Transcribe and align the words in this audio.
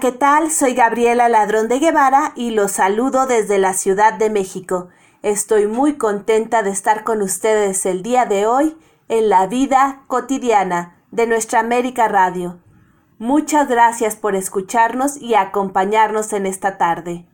¿qué 0.00 0.12
tal? 0.12 0.50
Soy 0.50 0.74
Gabriela 0.74 1.28
Ladrón 1.28 1.68
de 1.68 1.78
Guevara 1.78 2.32
y 2.34 2.50
los 2.50 2.72
saludo 2.72 3.26
desde 3.26 3.58
la 3.58 3.74
Ciudad 3.74 4.14
de 4.14 4.28
México. 4.28 4.88
Estoy 5.22 5.66
muy 5.66 5.96
contenta 5.96 6.62
de 6.62 6.70
estar 6.70 7.04
con 7.04 7.22
ustedes 7.22 7.86
el 7.86 8.02
día 8.02 8.24
de 8.26 8.46
hoy 8.46 8.76
en 9.08 9.28
la 9.28 9.46
vida 9.46 10.02
cotidiana 10.08 10.96
de 11.10 11.26
nuestra 11.26 11.60
América 11.60 12.08
Radio. 12.08 12.58
Muchas 13.18 13.68
gracias 13.68 14.16
por 14.16 14.34
escucharnos 14.34 15.16
y 15.16 15.34
acompañarnos 15.34 16.32
en 16.32 16.46
esta 16.46 16.76
tarde. 16.76 17.26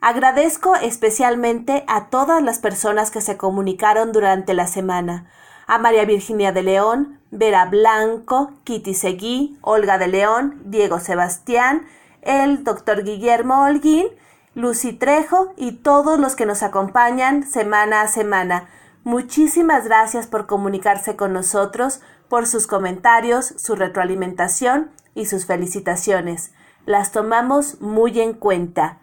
Agradezco 0.00 0.74
especialmente 0.74 1.84
a 1.86 2.06
todas 2.08 2.42
las 2.42 2.58
personas 2.58 3.10
que 3.10 3.20
se 3.20 3.36
comunicaron 3.36 4.12
durante 4.12 4.54
la 4.54 4.66
semana. 4.66 5.30
A 5.66 5.78
María 5.78 6.04
Virginia 6.04 6.52
de 6.52 6.62
León, 6.62 7.20
Vera 7.30 7.66
Blanco, 7.66 8.52
Kitty 8.64 8.94
Seguí, 8.94 9.58
Olga 9.60 9.98
de 9.98 10.08
León, 10.08 10.62
Diego 10.64 10.98
Sebastián, 10.98 11.86
el 12.26 12.64
doctor 12.64 13.04
Guillermo 13.04 13.62
Holguín, 13.62 14.08
Lucy 14.54 14.92
Trejo 14.92 15.54
y 15.56 15.72
todos 15.72 16.18
los 16.18 16.34
que 16.34 16.44
nos 16.44 16.62
acompañan 16.62 17.46
semana 17.46 18.02
a 18.02 18.08
semana. 18.08 18.68
Muchísimas 19.04 19.84
gracias 19.84 20.26
por 20.26 20.46
comunicarse 20.46 21.14
con 21.14 21.32
nosotros, 21.32 22.00
por 22.28 22.46
sus 22.46 22.66
comentarios, 22.66 23.54
su 23.56 23.76
retroalimentación 23.76 24.90
y 25.14 25.26
sus 25.26 25.46
felicitaciones. 25.46 26.52
Las 26.84 27.12
tomamos 27.12 27.80
muy 27.80 28.20
en 28.20 28.34
cuenta. 28.34 28.98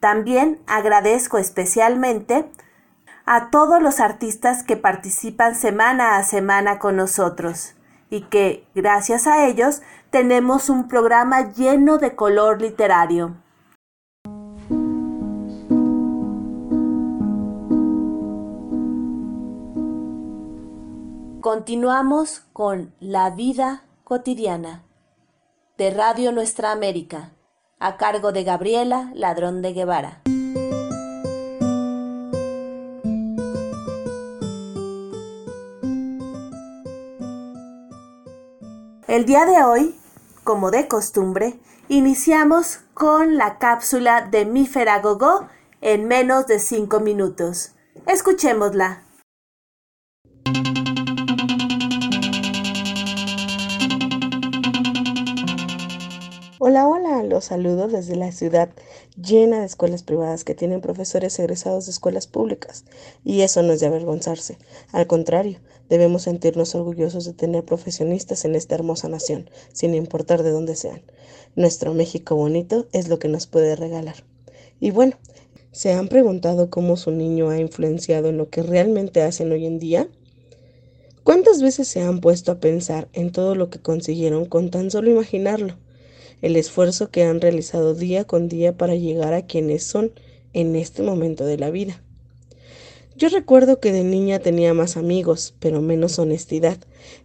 También 0.00 0.60
agradezco 0.66 1.38
especialmente 1.38 2.50
a 3.24 3.50
todos 3.50 3.80
los 3.80 4.00
artistas 4.00 4.64
que 4.64 4.76
participan 4.76 5.54
semana 5.54 6.16
a 6.16 6.24
semana 6.24 6.80
con 6.80 6.96
nosotros 6.96 7.74
y 8.10 8.22
que, 8.22 8.66
gracias 8.74 9.26
a 9.26 9.46
ellos, 9.46 9.80
tenemos 10.12 10.68
un 10.68 10.88
programa 10.88 11.54
lleno 11.54 11.96
de 11.96 12.14
color 12.14 12.60
literario. 12.60 13.34
Continuamos 21.40 22.42
con 22.52 22.92
La 23.00 23.30
vida 23.30 23.84
cotidiana 24.04 24.84
de 25.78 25.90
Radio 25.90 26.30
Nuestra 26.30 26.72
América, 26.72 27.30
a 27.78 27.96
cargo 27.96 28.32
de 28.32 28.44
Gabriela 28.44 29.10
Ladrón 29.14 29.62
de 29.62 29.72
Guevara. 29.72 30.20
El 39.08 39.24
día 39.24 39.46
de 39.46 39.62
hoy, 39.64 40.01
como 40.44 40.70
de 40.70 40.88
costumbre, 40.88 41.58
iniciamos 41.88 42.80
con 42.94 43.36
la 43.36 43.58
cápsula 43.58 44.22
de 44.22 44.44
Mífera 44.44 45.00
Gogó 45.00 45.48
en 45.80 46.06
menos 46.06 46.46
de 46.46 46.58
cinco 46.58 47.00
minutos. 47.00 47.74
Escuchémosla. 48.06 49.02
Hola, 56.58 56.86
hola, 56.86 57.24
los 57.24 57.46
saludo 57.46 57.88
desde 57.88 58.14
la 58.14 58.30
ciudad 58.30 58.68
llena 59.16 59.60
de 59.60 59.66
escuelas 59.66 60.02
privadas 60.02 60.44
que 60.44 60.54
tienen 60.54 60.80
profesores 60.80 61.38
egresados 61.38 61.86
de 61.86 61.92
escuelas 61.92 62.26
públicas. 62.26 62.84
Y 63.24 63.42
eso 63.42 63.62
no 63.62 63.72
es 63.72 63.80
de 63.80 63.86
avergonzarse. 63.86 64.58
Al 64.92 65.06
contrario, 65.06 65.58
debemos 65.88 66.22
sentirnos 66.22 66.74
orgullosos 66.74 67.24
de 67.24 67.34
tener 67.34 67.64
profesionistas 67.64 68.44
en 68.44 68.54
esta 68.54 68.74
hermosa 68.74 69.08
nación, 69.08 69.50
sin 69.72 69.94
importar 69.94 70.42
de 70.42 70.50
dónde 70.50 70.76
sean. 70.76 71.02
Nuestro 71.54 71.94
México 71.94 72.34
bonito 72.34 72.86
es 72.92 73.08
lo 73.08 73.18
que 73.18 73.28
nos 73.28 73.46
puede 73.46 73.76
regalar. 73.76 74.24
Y 74.80 74.90
bueno, 74.90 75.16
¿se 75.70 75.92
han 75.92 76.08
preguntado 76.08 76.70
cómo 76.70 76.96
su 76.96 77.10
niño 77.10 77.50
ha 77.50 77.58
influenciado 77.58 78.30
en 78.30 78.38
lo 78.38 78.48
que 78.48 78.62
realmente 78.62 79.22
hacen 79.22 79.52
hoy 79.52 79.66
en 79.66 79.78
día? 79.78 80.08
¿Cuántas 81.24 81.62
veces 81.62 81.86
se 81.86 82.02
han 82.02 82.20
puesto 82.20 82.50
a 82.50 82.58
pensar 82.58 83.08
en 83.12 83.30
todo 83.30 83.54
lo 83.54 83.70
que 83.70 83.80
consiguieron 83.80 84.44
con 84.44 84.70
tan 84.70 84.90
solo 84.90 85.08
imaginarlo? 85.10 85.76
El 86.42 86.56
esfuerzo 86.56 87.10
que 87.10 87.22
han 87.22 87.40
realizado 87.40 87.94
día 87.94 88.24
con 88.24 88.48
día 88.48 88.76
para 88.76 88.94
llegar 88.94 89.32
a 89.32 89.46
quienes 89.46 89.84
son 89.84 90.12
en 90.52 90.76
este 90.76 91.02
momento 91.02 91.46
de 91.46 91.56
la 91.56 91.70
vida. 91.70 92.02
Yo 93.14 93.28
recuerdo 93.28 93.78
que 93.78 93.92
de 93.92 94.04
niña 94.04 94.38
tenía 94.38 94.72
más 94.74 94.96
amigos, 94.96 95.54
pero 95.60 95.82
menos 95.82 96.18
honestidad. 96.18 96.78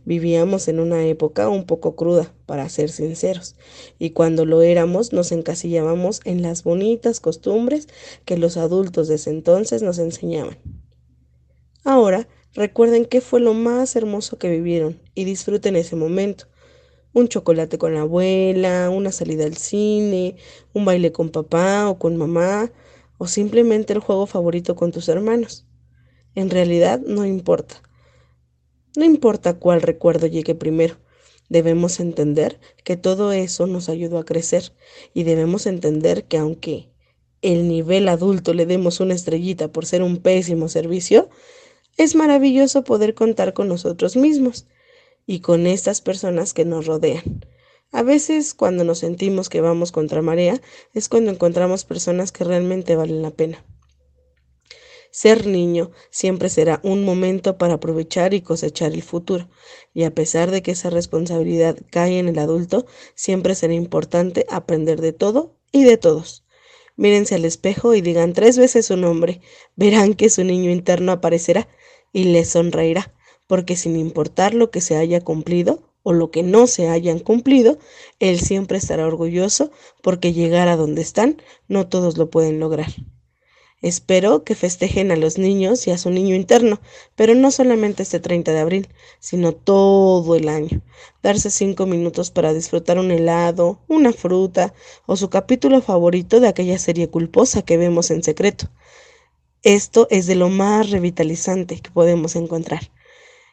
Vivíamos 0.05 0.67
en 0.67 0.79
una 0.79 1.05
época 1.05 1.49
un 1.49 1.65
poco 1.65 1.95
cruda, 1.95 2.33
para 2.45 2.67
ser 2.69 2.89
sinceros, 2.89 3.55
y 3.97 4.11
cuando 4.11 4.45
lo 4.45 4.61
éramos 4.61 5.13
nos 5.13 5.31
encasillábamos 5.31 6.19
en 6.25 6.41
las 6.41 6.63
bonitas 6.63 7.19
costumbres 7.19 7.87
que 8.25 8.37
los 8.37 8.57
adultos 8.57 9.07
de 9.07 9.15
ese 9.15 9.29
entonces 9.29 9.81
nos 9.81 9.97
enseñaban. 9.97 10.57
Ahora, 11.83 12.27
recuerden 12.53 13.05
qué 13.05 13.21
fue 13.21 13.39
lo 13.39 13.53
más 13.53 13.95
hermoso 13.95 14.37
que 14.37 14.49
vivieron 14.49 14.99
y 15.15 15.23
disfruten 15.23 15.77
ese 15.77 15.95
momento, 15.95 16.47
un 17.17 17.29
chocolate 17.29 17.79
con 17.79 17.95
la 17.95 18.01
abuela, 18.01 18.91
una 18.91 19.11
salida 19.11 19.45
al 19.45 19.57
cine, 19.57 20.35
un 20.73 20.85
baile 20.85 21.11
con 21.11 21.29
papá 21.29 21.89
o 21.89 21.97
con 21.97 22.15
mamá, 22.15 22.71
o 23.17 23.25
simplemente 23.25 23.93
el 23.93 23.99
juego 23.99 24.27
favorito 24.27 24.75
con 24.75 24.91
tus 24.91 25.09
hermanos. 25.09 25.65
En 26.35 26.51
realidad 26.51 26.99
no 26.99 27.25
importa. 27.25 27.81
No 28.95 29.03
importa 29.03 29.57
cuál 29.57 29.81
recuerdo 29.81 30.27
llegue 30.27 30.53
primero. 30.53 30.97
Debemos 31.49 31.99
entender 31.99 32.59
que 32.83 32.97
todo 32.97 33.31
eso 33.31 33.65
nos 33.65 33.89
ayudó 33.89 34.19
a 34.19 34.25
crecer 34.25 34.73
y 35.15 35.23
debemos 35.23 35.65
entender 35.65 36.25
que 36.25 36.37
aunque 36.37 36.91
el 37.41 37.67
nivel 37.67 38.09
adulto 38.09 38.53
le 38.53 38.67
demos 38.67 38.99
una 38.99 39.15
estrellita 39.15 39.69
por 39.69 39.87
ser 39.87 40.03
un 40.03 40.17
pésimo 40.17 40.67
servicio, 40.69 41.29
es 41.97 42.13
maravilloso 42.13 42.83
poder 42.83 43.15
contar 43.15 43.53
con 43.53 43.67
nosotros 43.67 44.15
mismos 44.15 44.67
y 45.27 45.41
con 45.41 45.67
estas 45.67 46.01
personas 46.01 46.55
que 46.55 46.65
nos 46.65 46.87
rodean. 46.87 47.45
A 47.91 48.01
veces 48.01 48.53
cuando 48.53 48.83
nos 48.83 48.99
sentimos 48.99 49.49
que 49.49 49.61
vamos 49.61 49.91
contra 49.91 50.21
marea 50.21 50.59
es 50.93 51.09
cuando 51.09 51.31
encontramos 51.31 51.85
personas 51.85 52.31
que 52.31 52.43
realmente 52.43 52.95
valen 52.95 53.21
la 53.21 53.31
pena. 53.31 53.63
Ser 55.11 55.47
niño 55.47 55.91
siempre 56.09 56.49
será 56.49 56.79
un 56.83 57.03
momento 57.03 57.57
para 57.57 57.75
aprovechar 57.75 58.33
y 58.33 58.41
cosechar 58.41 58.93
el 58.93 59.03
futuro, 59.03 59.49
y 59.93 60.03
a 60.03 60.13
pesar 60.13 60.51
de 60.51 60.61
que 60.61 60.71
esa 60.71 60.89
responsabilidad 60.89 61.77
cae 61.91 62.19
en 62.19 62.27
el 62.27 62.39
adulto, 62.39 62.85
siempre 63.15 63.55
será 63.55 63.73
importante 63.73 64.45
aprender 64.49 65.01
de 65.01 65.13
todo 65.13 65.55
y 65.71 65.85
de 65.85 65.97
todos. 65.97 66.45
Mírense 66.97 67.35
al 67.35 67.45
espejo 67.45 67.95
y 67.95 68.01
digan 68.01 68.33
tres 68.33 68.57
veces 68.57 68.85
su 68.85 68.97
nombre, 68.97 69.41
verán 69.75 70.13
que 70.13 70.29
su 70.29 70.43
niño 70.43 70.71
interno 70.71 71.11
aparecerá 71.11 71.67
y 72.11 72.25
les 72.25 72.49
sonreirá 72.49 73.16
porque 73.47 73.75
sin 73.75 73.95
importar 73.95 74.53
lo 74.53 74.69
que 74.69 74.81
se 74.81 74.95
haya 74.97 75.21
cumplido 75.21 75.81
o 76.03 76.13
lo 76.13 76.31
que 76.31 76.43
no 76.43 76.67
se 76.67 76.89
hayan 76.89 77.19
cumplido, 77.19 77.77
Él 78.19 78.39
siempre 78.39 78.77
estará 78.77 79.07
orgulloso 79.07 79.71
porque 80.01 80.33
llegar 80.33 80.67
a 80.67 80.77
donde 80.77 81.01
están 81.01 81.41
no 81.67 81.87
todos 81.87 82.17
lo 82.17 82.29
pueden 82.29 82.59
lograr. 82.59 82.93
Espero 83.81 84.43
que 84.43 84.55
festejen 84.55 85.11
a 85.11 85.15
los 85.15 85.37
niños 85.37 85.85
y 85.85 85.91
a 85.91 85.99
su 85.99 86.09
niño 86.09 86.33
interno, 86.33 86.81
pero 87.15 87.35
no 87.35 87.51
solamente 87.51 88.01
este 88.01 88.19
30 88.19 88.51
de 88.51 88.59
abril, 88.59 88.87
sino 89.19 89.51
todo 89.53 90.35
el 90.35 90.49
año. 90.49 90.81
Darse 91.21 91.51
cinco 91.51 91.85
minutos 91.85 92.31
para 92.31 92.53
disfrutar 92.53 92.97
un 92.97 93.11
helado, 93.11 93.79
una 93.87 94.13
fruta 94.13 94.73
o 95.05 95.15
su 95.15 95.29
capítulo 95.29 95.81
favorito 95.81 96.39
de 96.39 96.47
aquella 96.47 96.79
serie 96.79 97.09
culposa 97.09 97.61
que 97.61 97.77
vemos 97.77 98.09
en 98.09 98.23
secreto. 98.23 98.71
Esto 99.61 100.07
es 100.09 100.25
de 100.25 100.35
lo 100.35 100.49
más 100.49 100.89
revitalizante 100.89 101.79
que 101.79 101.91
podemos 101.91 102.35
encontrar. 102.35 102.89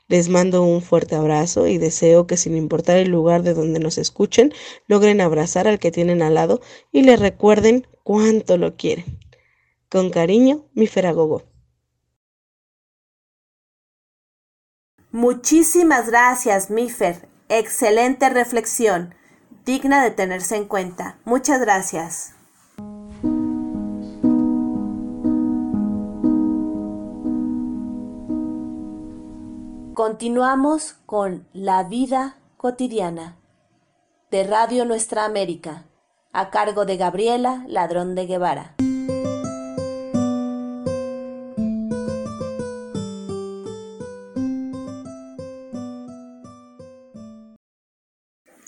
Les 0.06 0.28
mando 0.28 0.62
un 0.62 0.82
fuerte 0.82 1.14
abrazo 1.14 1.66
y 1.66 1.78
deseo 1.78 2.26
que 2.26 2.36
sin 2.36 2.56
importar 2.56 2.98
el 2.98 3.08
lugar 3.10 3.42
de 3.42 3.54
donde 3.54 3.80
nos 3.80 3.96
escuchen, 3.96 4.52
logren 4.86 5.20
abrazar 5.20 5.66
al 5.66 5.78
que 5.78 5.90
tienen 5.90 6.22
al 6.22 6.34
lado 6.34 6.60
y 6.92 7.02
le 7.02 7.16
recuerden 7.16 7.86
cuánto 8.02 8.58
lo 8.58 8.76
quieren. 8.76 9.18
Con 9.88 10.10
cariño, 10.10 10.66
mi 10.74 10.86
Feragogo. 10.86 11.44
Muchísimas 15.10 16.08
gracias, 16.10 16.70
Mifer. 16.70 17.28
Excelente 17.48 18.28
reflexión, 18.30 19.14
digna 19.64 20.02
de 20.02 20.10
tenerse 20.10 20.56
en 20.56 20.64
cuenta. 20.64 21.18
Muchas 21.24 21.60
gracias. 21.60 22.33
Continuamos 29.94 30.96
con 31.06 31.46
La 31.52 31.84
vida 31.84 32.38
cotidiana 32.56 33.36
de 34.28 34.42
Radio 34.42 34.84
Nuestra 34.84 35.24
América, 35.24 35.84
a 36.32 36.50
cargo 36.50 36.84
de 36.84 36.96
Gabriela 36.96 37.64
Ladrón 37.68 38.16
de 38.16 38.26
Guevara. 38.26 38.74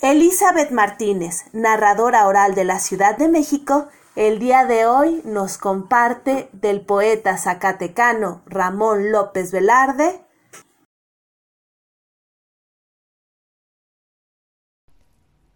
Elizabeth 0.01 0.71
Martínez, 0.71 1.43
narradora 1.51 2.25
oral 2.25 2.55
de 2.55 2.63
la 2.63 2.79
Ciudad 2.79 3.17
de 3.17 3.27
México, 3.27 3.89
el 4.15 4.39
día 4.39 4.63
de 4.63 4.85
hoy 4.85 5.21
nos 5.25 5.57
comparte 5.57 6.47
del 6.53 6.85
poeta 6.85 7.37
zacatecano 7.37 8.43
Ramón 8.45 9.11
López 9.11 9.51
Velarde. 9.51 10.21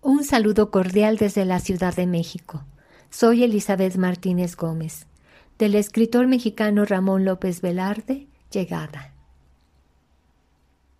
Un 0.03 0.23
saludo 0.23 0.71
cordial 0.71 1.17
desde 1.17 1.45
la 1.45 1.59
Ciudad 1.59 1.95
de 1.95 2.07
México. 2.07 2.63
Soy 3.11 3.43
Elizabeth 3.43 3.97
Martínez 3.97 4.55
Gómez, 4.55 5.05
del 5.59 5.75
escritor 5.75 6.25
mexicano 6.25 6.85
Ramón 6.85 7.23
López 7.23 7.61
Velarde, 7.61 8.27
llegada. 8.51 9.13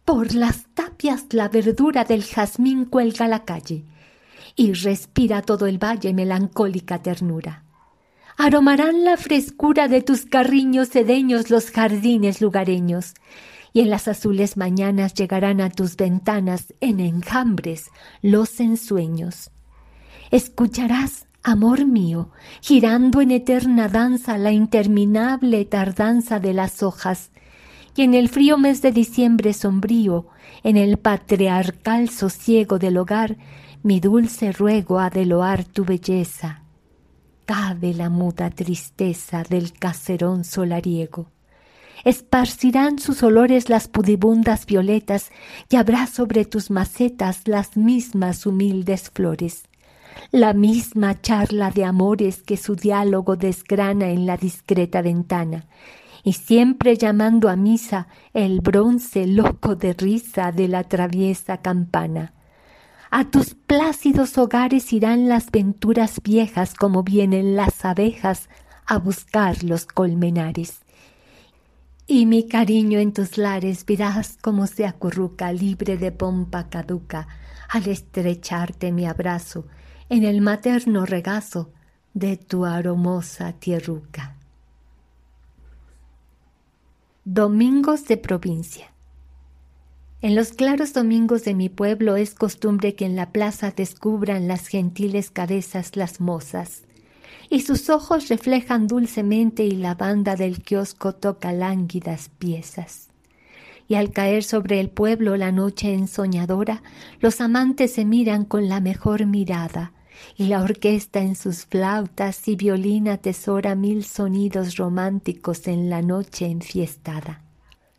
Por 0.05 0.35
las 0.35 0.65
tapias 0.75 1.25
la 1.31 1.49
verdura 1.49 2.03
del 2.03 2.23
jazmín 2.23 2.85
cuelga 2.85 3.27
la 3.27 3.43
calle 3.43 3.85
y 4.55 4.73
respira 4.73 5.41
todo 5.41 5.65
el 5.65 5.83
valle 5.83 6.13
melancólica 6.13 7.01
ternura. 7.01 7.63
Aromarán 8.37 9.03
la 9.03 9.17
frescura 9.17 9.87
de 9.87 10.03
tus 10.03 10.25
carriños 10.25 10.89
sedeños 10.89 11.49
los 11.49 11.71
jardines 11.71 12.39
lugareños, 12.39 13.15
y 13.73 13.81
en 13.81 13.89
las 13.89 14.07
azules 14.07 14.57
mañanas 14.57 15.13
llegarán 15.13 15.61
a 15.61 15.69
tus 15.69 15.95
ventanas 15.95 16.73
en 16.81 16.99
enjambres 16.99 17.89
los 18.21 18.59
ensueños. 18.59 19.51
Escucharás, 20.29 21.27
amor 21.43 21.85
mío, 21.85 22.29
girando 22.61 23.21
en 23.21 23.31
eterna 23.31 23.87
danza 23.87 24.37
la 24.37 24.51
interminable 24.51 25.65
tardanza 25.65 26.39
de 26.39 26.53
las 26.53 26.83
hojas, 26.83 27.31
y 27.95 28.03
en 28.03 28.13
el 28.13 28.29
frío 28.29 28.57
mes 28.57 28.81
de 28.81 28.91
diciembre 28.91 29.53
sombrío, 29.53 30.27
en 30.63 30.77
el 30.77 30.97
patriarcal 30.97 32.09
sosiego 32.09 32.79
del 32.79 32.97
hogar, 32.97 33.37
mi 33.83 33.99
dulce 33.99 34.51
ruego 34.51 34.99
ha 34.99 35.09
de 35.09 35.25
loar 35.25 35.65
tu 35.65 35.83
belleza. 35.83 36.63
Cabe 37.45 37.93
la 37.93 38.09
muda 38.09 38.49
tristeza 38.49 39.43
del 39.43 39.73
caserón 39.73 40.43
solariego. 40.43 41.27
Esparcirán 42.03 42.99
sus 42.99 43.21
olores 43.23 43.69
las 43.69 43.87
pudibundas 43.87 44.65
violetas 44.65 45.31
y 45.69 45.75
habrá 45.75 46.07
sobre 46.07 46.45
tus 46.45 46.71
macetas 46.71 47.47
las 47.47 47.77
mismas 47.77 48.45
humildes 48.45 49.09
flores. 49.09 49.63
La 50.31 50.53
misma 50.53 51.21
charla 51.21 51.71
de 51.71 51.85
amores 51.85 52.41
que 52.43 52.57
su 52.57 52.75
diálogo 52.75 53.35
desgrana 53.35 54.09
en 54.09 54.25
la 54.25 54.37
discreta 54.37 55.01
ventana 55.01 55.65
y 56.23 56.33
siempre 56.33 56.97
llamando 56.97 57.49
a 57.49 57.55
misa 57.55 58.07
el 58.33 58.61
bronce 58.61 59.27
loco 59.27 59.75
de 59.75 59.93
risa 59.93 60.51
de 60.51 60.67
la 60.67 60.83
traviesa 60.83 61.57
campana. 61.57 62.33
A 63.09 63.25
tus 63.25 63.55
plácidos 63.55 64.37
hogares 64.37 64.93
irán 64.93 65.27
las 65.27 65.51
venturas 65.51 66.21
viejas 66.23 66.73
como 66.73 67.03
vienen 67.03 67.55
las 67.55 67.83
abejas 67.83 68.49
a 68.85 68.99
buscar 68.99 69.63
los 69.63 69.85
colmenares. 69.85 70.80
Y 72.13 72.25
mi 72.25 72.45
cariño 72.45 72.99
en 72.99 73.13
tus 73.13 73.37
lares 73.37 73.85
verás 73.85 74.37
cómo 74.41 74.67
se 74.67 74.85
acurruca 74.85 75.53
libre 75.53 75.95
de 75.95 76.11
pompa 76.11 76.67
caduca 76.67 77.25
al 77.69 77.87
estrecharte 77.87 78.91
mi 78.91 79.05
abrazo 79.05 79.65
en 80.09 80.25
el 80.25 80.41
materno 80.41 81.05
regazo 81.05 81.71
de 82.13 82.35
tu 82.35 82.65
aromosa 82.65 83.53
tierruca. 83.53 84.35
Domingos 87.23 88.03
de 88.03 88.17
provincia. 88.17 88.91
En 90.21 90.35
los 90.35 90.51
claros 90.51 90.91
domingos 90.91 91.45
de 91.45 91.53
mi 91.53 91.69
pueblo 91.69 92.17
es 92.17 92.35
costumbre 92.35 92.93
que 92.93 93.05
en 93.05 93.15
la 93.15 93.31
plaza 93.31 93.71
descubran 93.71 94.49
las 94.49 94.67
gentiles 94.67 95.31
cabezas 95.31 95.95
las 95.95 96.19
mozas, 96.19 96.83
y 97.51 97.59
sus 97.59 97.89
ojos 97.89 98.29
reflejan 98.29 98.87
dulcemente 98.87 99.65
y 99.65 99.71
la 99.71 99.93
banda 99.93 100.37
del 100.37 100.63
kiosco 100.63 101.13
toca 101.13 101.51
lánguidas 101.51 102.29
piezas. 102.39 103.09
Y 103.89 103.95
al 103.95 104.11
caer 104.11 104.45
sobre 104.45 104.79
el 104.79 104.89
pueblo 104.89 105.35
la 105.35 105.51
noche 105.51 105.93
ensoñadora, 105.93 106.81
los 107.19 107.41
amantes 107.41 107.91
se 107.91 108.05
miran 108.05 108.45
con 108.45 108.69
la 108.69 108.79
mejor 108.79 109.25
mirada, 109.25 109.91
y 110.37 110.45
la 110.45 110.63
orquesta 110.63 111.19
en 111.19 111.35
sus 111.35 111.65
flautas 111.65 112.47
y 112.47 112.55
violín 112.55 113.09
atesora 113.09 113.75
mil 113.75 114.05
sonidos 114.05 114.77
románticos 114.77 115.67
en 115.67 115.89
la 115.89 116.01
noche 116.01 116.45
enfiestada. 116.45 117.41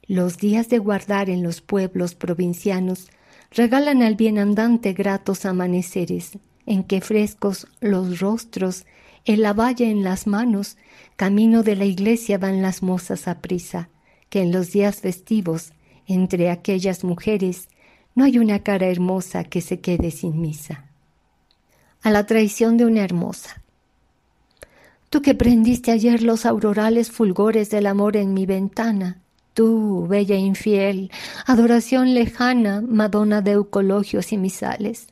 Los 0.06 0.38
días 0.38 0.70
de 0.70 0.78
guardar 0.78 1.28
en 1.28 1.42
los 1.42 1.60
pueblos 1.60 2.14
provincianos 2.14 3.10
regalan 3.50 4.02
al 4.02 4.14
bienandante 4.14 4.94
gratos 4.94 5.44
amaneceres, 5.44 6.38
en 6.64 6.84
que 6.84 7.02
frescos 7.02 7.66
los 7.80 8.20
rostros, 8.20 8.86
en 9.24 9.42
la 9.42 9.52
valla 9.52 9.88
en 9.88 10.02
las 10.02 10.26
manos, 10.26 10.76
camino 11.16 11.62
de 11.62 11.76
la 11.76 11.84
iglesia 11.84 12.38
van 12.38 12.62
las 12.62 12.82
mozas 12.82 13.28
a 13.28 13.40
prisa, 13.40 13.88
que 14.28 14.42
en 14.42 14.52
los 14.52 14.72
días 14.72 15.00
festivos, 15.00 15.72
entre 16.06 16.50
aquellas 16.50 17.04
mujeres, 17.04 17.68
no 18.14 18.24
hay 18.24 18.38
una 18.38 18.60
cara 18.60 18.86
hermosa 18.86 19.44
que 19.44 19.60
se 19.60 19.80
quede 19.80 20.10
sin 20.10 20.40
misa 20.40 20.86
a 22.02 22.10
la 22.10 22.26
traición 22.26 22.76
de 22.76 22.84
una 22.84 23.02
hermosa. 23.02 23.62
Tú 25.08 25.22
que 25.22 25.34
prendiste 25.34 25.90
ayer 25.90 26.22
los 26.22 26.46
aurorales 26.46 27.10
fulgores 27.10 27.70
del 27.70 27.86
amor 27.86 28.16
en 28.16 28.34
mi 28.34 28.46
ventana, 28.46 29.20
tú, 29.54 30.06
bella 30.08 30.36
infiel, 30.36 31.10
adoración 31.46 32.14
lejana, 32.14 32.80
Madonna 32.80 33.40
de 33.40 33.52
eucologios 33.52 34.32
y 34.32 34.38
misales, 34.38 35.08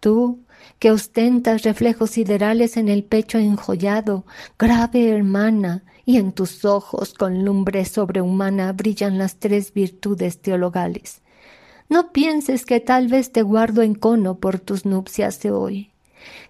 tú 0.00 0.40
que 0.78 0.90
ostentas 0.90 1.62
reflejos 1.62 2.10
siderales 2.10 2.76
en 2.76 2.88
el 2.88 3.04
pecho 3.04 3.38
enjollado, 3.38 4.24
grave 4.58 5.08
hermana, 5.10 5.84
y 6.06 6.18
en 6.18 6.32
tus 6.32 6.64
ojos 6.64 7.14
con 7.14 7.44
lumbre 7.44 7.84
sobrehumana 7.84 8.72
brillan 8.72 9.18
las 9.18 9.36
tres 9.36 9.74
virtudes 9.74 10.40
teologales. 10.40 11.20
No 11.88 12.12
pienses 12.12 12.64
que 12.64 12.80
tal 12.80 13.08
vez 13.08 13.32
te 13.32 13.42
guardo 13.42 13.82
en 13.82 13.94
cono 13.94 14.38
por 14.38 14.60
tus 14.60 14.86
nupcias 14.86 15.40
de 15.42 15.50
hoy. 15.50 15.90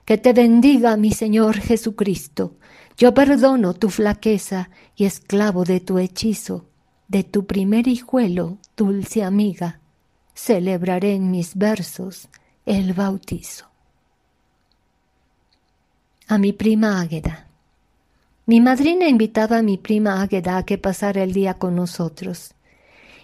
Que 0.04 0.18
te 0.18 0.32
bendiga 0.32 0.96
mi 0.96 1.10
Señor 1.10 1.56
Jesucristo. 1.56 2.54
Yo 2.98 3.12
perdono 3.14 3.74
tu 3.74 3.90
flaqueza 3.90 4.70
y 4.94 5.04
esclavo 5.04 5.64
de 5.64 5.80
tu 5.80 5.98
hechizo, 5.98 6.66
de 7.08 7.24
tu 7.24 7.46
primer 7.46 7.88
hijuelo, 7.88 8.58
dulce 8.76 9.22
amiga, 9.22 9.80
celebraré 10.34 11.14
en 11.14 11.30
mis 11.30 11.56
versos 11.56 12.28
el 12.64 12.94
bautizo. 12.94 13.66
A 16.28 16.38
mi 16.38 16.52
prima 16.52 17.00
Águeda. 17.00 17.46
Mi 18.46 18.60
madrina 18.60 19.06
invitaba 19.06 19.58
a 19.58 19.62
mi 19.62 19.78
prima 19.78 20.20
Águeda 20.20 20.56
a 20.56 20.64
que 20.64 20.76
pasara 20.76 21.22
el 21.22 21.32
día 21.32 21.54
con 21.54 21.76
nosotros, 21.76 22.52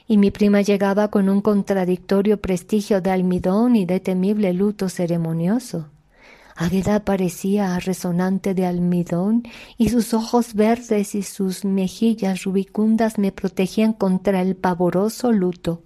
y 0.07 0.19
mi 0.19 0.31
prima 0.31 0.61
llegaba 0.61 1.09
con 1.09 1.29
un 1.29 1.41
contradictorio 1.41 2.41
prestigio 2.41 3.01
de 3.01 3.11
almidón 3.11 3.75
y 3.75 3.87
de 3.87 3.99
temible 3.99 4.53
luto 4.53 4.89
ceremonioso. 4.89 5.89
Águeda 6.55 7.05
parecía 7.05 7.77
resonante 7.81 8.55
de 8.55 8.67
almidón 8.67 9.43
y 9.77 9.89
sus 9.89 10.15
ojos 10.15 10.55
verdes 10.55 11.17
y 11.17 11.25
sus 11.25 11.65
mejillas 11.65 12.45
rubicundas 12.45 13.19
me 13.19 13.33
protegían 13.33 13.95
contra 13.95 14.43
el 14.43 14.55
pavoroso 14.55 15.33
luto. 15.33 15.83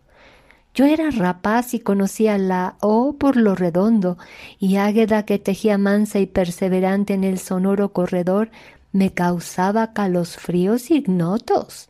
Yo 0.77 0.85
era 0.85 1.11
rapaz 1.11 1.73
y 1.73 1.81
conocía 1.81 2.37
la 2.37 2.77
O 2.81 3.15
por 3.15 3.37
lo 3.37 3.55
redondo, 3.55 4.19
y 4.59 4.77
Águeda 4.77 5.25
que 5.25 5.39
tejía 5.39 5.79
mansa 5.79 6.19
y 6.19 6.27
perseverante 6.27 7.15
en 7.15 7.25
el 7.25 7.39
sonoro 7.39 7.95
corredor 7.95 8.51
me 8.93 9.11
causaba 9.11 9.95
calosfríos 9.95 10.91
ignotos. 10.91 11.89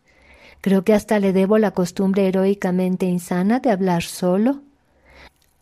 Creo 0.61 0.85
que 0.85 0.95
hasta 0.95 1.19
le 1.19 1.33
debo 1.33 1.59
la 1.59 1.73
costumbre 1.73 2.29
heroicamente 2.29 3.07
insana 3.07 3.59
de 3.59 3.73
hablar 3.73 4.05
solo. 4.05 4.63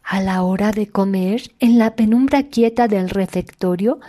A 0.02 0.20
la 0.20 0.42
hora 0.42 0.70
de 0.70 0.88
comer, 0.88 1.50
en 1.60 1.78
la 1.78 1.96
penumbra 1.96 2.42
quieta 2.42 2.88
del 2.88 3.08
refectorio, 3.08 4.00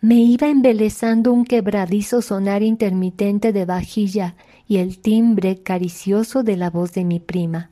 me 0.00 0.14
iba 0.14 0.48
embelezando 0.48 1.30
un 1.30 1.44
quebradizo 1.44 2.22
sonar 2.22 2.62
intermitente 2.62 3.52
de 3.52 3.66
vajilla 3.66 4.34
y 4.66 4.78
el 4.78 4.98
timbre 4.98 5.62
caricioso 5.62 6.42
de 6.42 6.56
la 6.56 6.70
voz 6.70 6.94
de 6.94 7.04
mi 7.04 7.20
prima. 7.20 7.71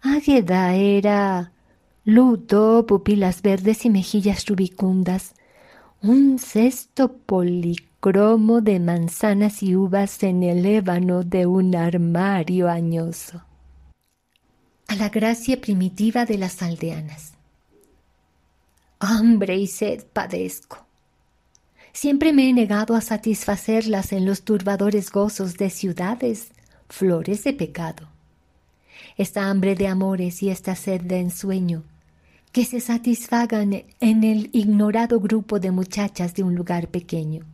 Águeda 0.00 0.74
era 0.74 1.52
luto, 2.04 2.86
pupilas 2.86 3.42
verdes 3.42 3.84
y 3.84 3.90
mejillas 3.90 4.46
rubicundas, 4.46 5.34
un 6.02 6.38
cesto 6.38 7.12
policromo 7.12 8.60
de 8.60 8.78
manzanas 8.80 9.62
y 9.62 9.74
uvas 9.74 10.22
en 10.22 10.42
el 10.42 10.64
ébano 10.64 11.22
de 11.24 11.46
un 11.46 11.74
armario 11.74 12.68
añoso 12.68 13.42
a 14.88 14.94
la 14.94 15.08
gracia 15.08 15.60
primitiva 15.60 16.24
de 16.24 16.38
las 16.38 16.62
aldeanas. 16.62 17.32
Hambre 18.98 19.56
y 19.56 19.66
sed 19.66 20.04
padezco. 20.12 20.86
Siempre 21.92 22.32
me 22.32 22.48
he 22.48 22.52
negado 22.52 22.94
a 22.94 23.00
satisfacerlas 23.00 24.12
en 24.12 24.26
los 24.26 24.42
turbadores 24.42 25.10
gozos 25.10 25.56
de 25.56 25.70
ciudades, 25.70 26.48
flores 26.88 27.42
de 27.44 27.52
pecado. 27.52 28.08
Esta 29.16 29.48
hambre 29.48 29.74
de 29.74 29.88
amores 29.88 30.42
y 30.42 30.50
esta 30.50 30.74
sed 30.74 31.00
de 31.00 31.20
ensueño, 31.20 31.84
que 32.52 32.64
se 32.64 32.80
satisfagan 32.80 33.84
en 34.00 34.24
el 34.24 34.50
ignorado 34.52 35.20
grupo 35.20 35.58
de 35.58 35.70
muchachas 35.70 36.34
de 36.34 36.42
un 36.42 36.54
lugar 36.54 36.88
pequeño. 36.88 37.44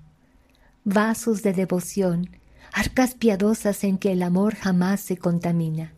Vasos 0.85 1.43
de 1.43 1.53
devoción, 1.53 2.31
arcas 2.73 3.15
piadosas 3.15 3.85
en 3.85 3.99
que 3.99 4.13
el 4.13 4.23
amor 4.23 4.57
jamás 4.57 5.01
se 5.01 5.17
contamina. 5.17 5.93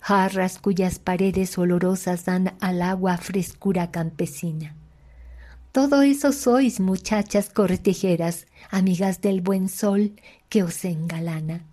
Jarras 0.00 0.58
cuyas 0.58 1.00
paredes 1.00 1.58
olorosas 1.58 2.24
dan 2.24 2.54
al 2.60 2.82
agua 2.82 3.16
frescura 3.16 3.90
campesina. 3.90 4.76
Todo 5.72 6.02
eso 6.02 6.32
sois, 6.32 6.80
muchachas 6.80 7.50
cortejeras, 7.50 8.46
amigas 8.70 9.20
del 9.20 9.40
buen 9.40 9.68
sol 9.68 10.12
que 10.48 10.62
os 10.62 10.84
engalana, 10.84 11.64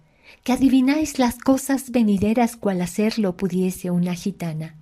que 0.43 0.53
adivináis 0.53 1.19
las 1.19 1.38
cosas 1.38 1.91
venideras 1.91 2.55
cual 2.57 2.81
hacerlo 2.81 3.38
pudiese 3.38 3.91
una 3.91 4.13
gitana 4.13 4.75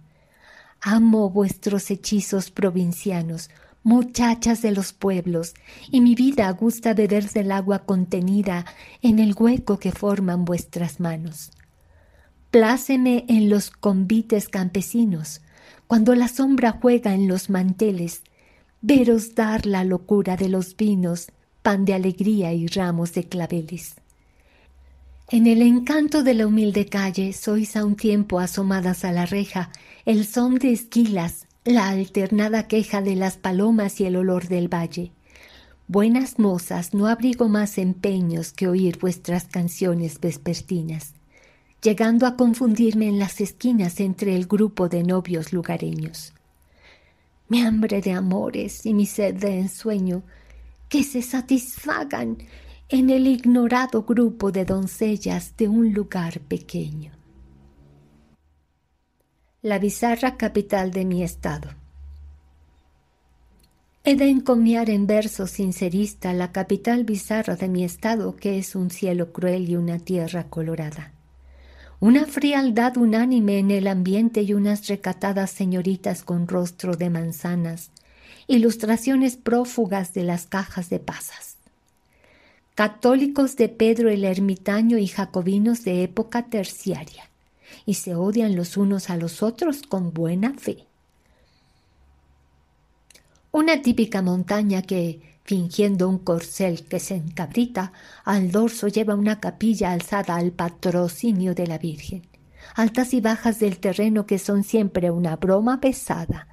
Amo 0.84 1.30
vuestros 1.30 1.92
hechizos 1.92 2.50
provincianos, 2.50 3.52
muchachas 3.84 4.64
de 4.64 4.72
los 4.72 4.94
pueblos, 4.94 5.54
y 5.92 6.02
mi 6.02 6.16
vida 6.16 6.50
gusta 6.52 6.96
beber 6.96 7.30
del 7.30 7.52
agua 7.52 7.80
contenida 7.86 8.66
en 9.04 9.20
el 9.20 9.36
hueco 9.38 9.78
que 9.78 9.92
forman 9.92 10.44
vuestras 10.44 11.00
manos. 11.00 11.52
Pláceme 12.50 13.26
en 13.28 13.52
los 13.52 13.70
convites 13.70 14.50
campesinos, 14.50 15.42
cuando 15.86 16.16
la 16.16 16.28
sombra 16.28 16.80
juega 16.82 17.14
en 17.14 17.28
los 17.28 17.52
manteles, 17.52 18.24
veros 18.82 19.36
dar 19.36 19.68
la 19.68 19.84
locura 19.84 20.36
de 20.36 20.50
los 20.50 20.76
vinos, 20.76 21.28
pan 21.62 21.86
de 21.86 21.94
alegría 21.94 22.54
y 22.54 22.66
ramos 22.66 23.14
de 23.14 23.26
claveles. 23.26 24.01
En 25.34 25.48
el 25.48 25.62
encanto 25.62 26.24
de 26.24 26.34
la 26.34 26.46
humilde 26.46 26.88
calle 26.88 27.32
sois 27.32 27.78
a 27.78 27.86
un 27.86 27.96
tiempo 27.96 28.42
asomadas 28.42 29.06
a 29.06 29.14
la 29.14 29.26
reja 29.26 29.72
el 30.06 30.26
son 30.26 30.56
de 30.56 30.74
esquilas, 30.74 31.48
la 31.64 31.88
alternada 31.88 32.68
queja 32.68 33.02
de 33.02 33.16
las 33.16 33.38
palomas 33.38 34.02
y 34.02 34.06
el 34.06 34.18
olor 34.18 34.50
del 34.50 34.68
valle. 34.68 35.14
Buenas 35.88 36.38
mozas, 36.38 36.94
no 36.94 37.08
abrigo 37.08 37.48
más 37.48 37.78
empeños 37.78 38.52
que 38.52 38.68
oír 38.68 38.98
vuestras 39.00 39.46
canciones 39.46 40.20
vespertinas, 40.20 41.14
llegando 41.82 42.28
a 42.28 42.36
confundirme 42.36 43.08
en 43.08 43.18
las 43.18 43.40
esquinas 43.40 44.02
entre 44.02 44.36
el 44.36 44.48
grupo 44.48 44.90
de 44.90 45.04
novios 45.04 45.54
lugareños. 45.54 46.34
Mi 47.48 47.62
hambre 47.62 48.02
de 48.02 48.12
amores 48.12 48.86
y 48.86 48.94
mi 48.94 49.06
sed 49.06 49.36
de 49.36 49.60
ensueño, 49.60 50.24
que 50.90 51.06
se 51.06 51.22
satisfagan 51.22 52.38
en 52.92 53.10
el 53.10 53.26
ignorado 53.26 54.04
grupo 54.04 54.52
de 54.52 54.66
doncellas 54.66 55.56
de 55.58 55.68
un 55.68 55.94
lugar 55.94 56.42
pequeño 56.42 57.12
la 59.64 59.78
bizarra 59.78 60.38
capital 60.38 60.90
de 60.90 61.06
mi 61.06 61.22
estado. 61.22 61.70
He 64.04 64.16
de 64.16 64.28
encomiar 64.28 64.90
en 64.90 65.06
verso 65.06 65.46
sincerista 65.46 66.34
la 66.34 66.52
capital 66.52 67.04
bizarra 67.04 67.56
de 67.56 67.70
mi 67.70 67.84
estado, 67.84 68.36
que 68.36 68.58
es 68.58 68.76
un 68.76 68.90
cielo 68.90 69.32
cruel 69.32 69.70
y 69.70 69.76
una 69.76 70.00
tierra 70.00 70.46
colorada. 70.46 71.14
Una 72.00 72.26
frialdad 72.26 72.98
unánime 72.98 73.60
en 73.60 73.70
el 73.70 73.86
ambiente 73.86 74.42
y 74.42 74.56
unas 74.56 74.88
recatadas 74.88 75.52
señoritas 75.52 76.24
con 76.24 76.48
rostro 76.48 76.96
de 76.96 77.12
manzanas, 77.12 77.92
ilustraciones 78.48 79.38
prófugas 79.38 80.16
de 80.16 80.24
las 80.24 80.48
cajas 80.48 80.90
de 80.90 80.98
pasas. 80.98 81.51
Católicos 82.82 83.58
de 83.58 83.70
Pedro 83.70 84.10
el 84.10 84.24
Ermitaño 84.24 84.98
y 84.98 85.06
jacobinos 85.06 85.84
de 85.84 86.02
época 86.02 86.50
terciaria 86.50 87.30
y 87.86 87.94
se 87.94 88.16
odian 88.16 88.56
los 88.56 88.76
unos 88.76 89.12
a 89.12 89.18
los 89.18 89.44
otros 89.44 89.84
con 89.84 90.16
buena 90.16 90.56
fe. 90.58 90.88
Una 93.52 93.84
típica 93.84 94.24
montaña 94.24 94.82
que, 94.82 95.22
fingiendo 95.44 96.10
un 96.10 96.18
corcel 96.18 96.84
que 96.88 97.00
se 97.00 97.14
encabrita, 97.14 97.94
al 98.24 98.50
dorso 98.50 98.88
lleva 98.88 99.14
una 99.14 99.40
capilla 99.40 99.92
alzada 99.92 100.36
al 100.36 100.50
patrocinio 100.50 101.54
de 101.54 101.68
la 101.68 101.78
Virgen, 101.78 102.24
altas 102.76 103.14
y 103.14 103.22
bajas 103.22 103.60
del 103.60 103.78
terreno 103.80 104.26
que 104.26 104.40
son 104.40 104.64
siempre 104.64 105.12
una 105.12 105.36
broma 105.36 105.80
pesada, 105.82 106.48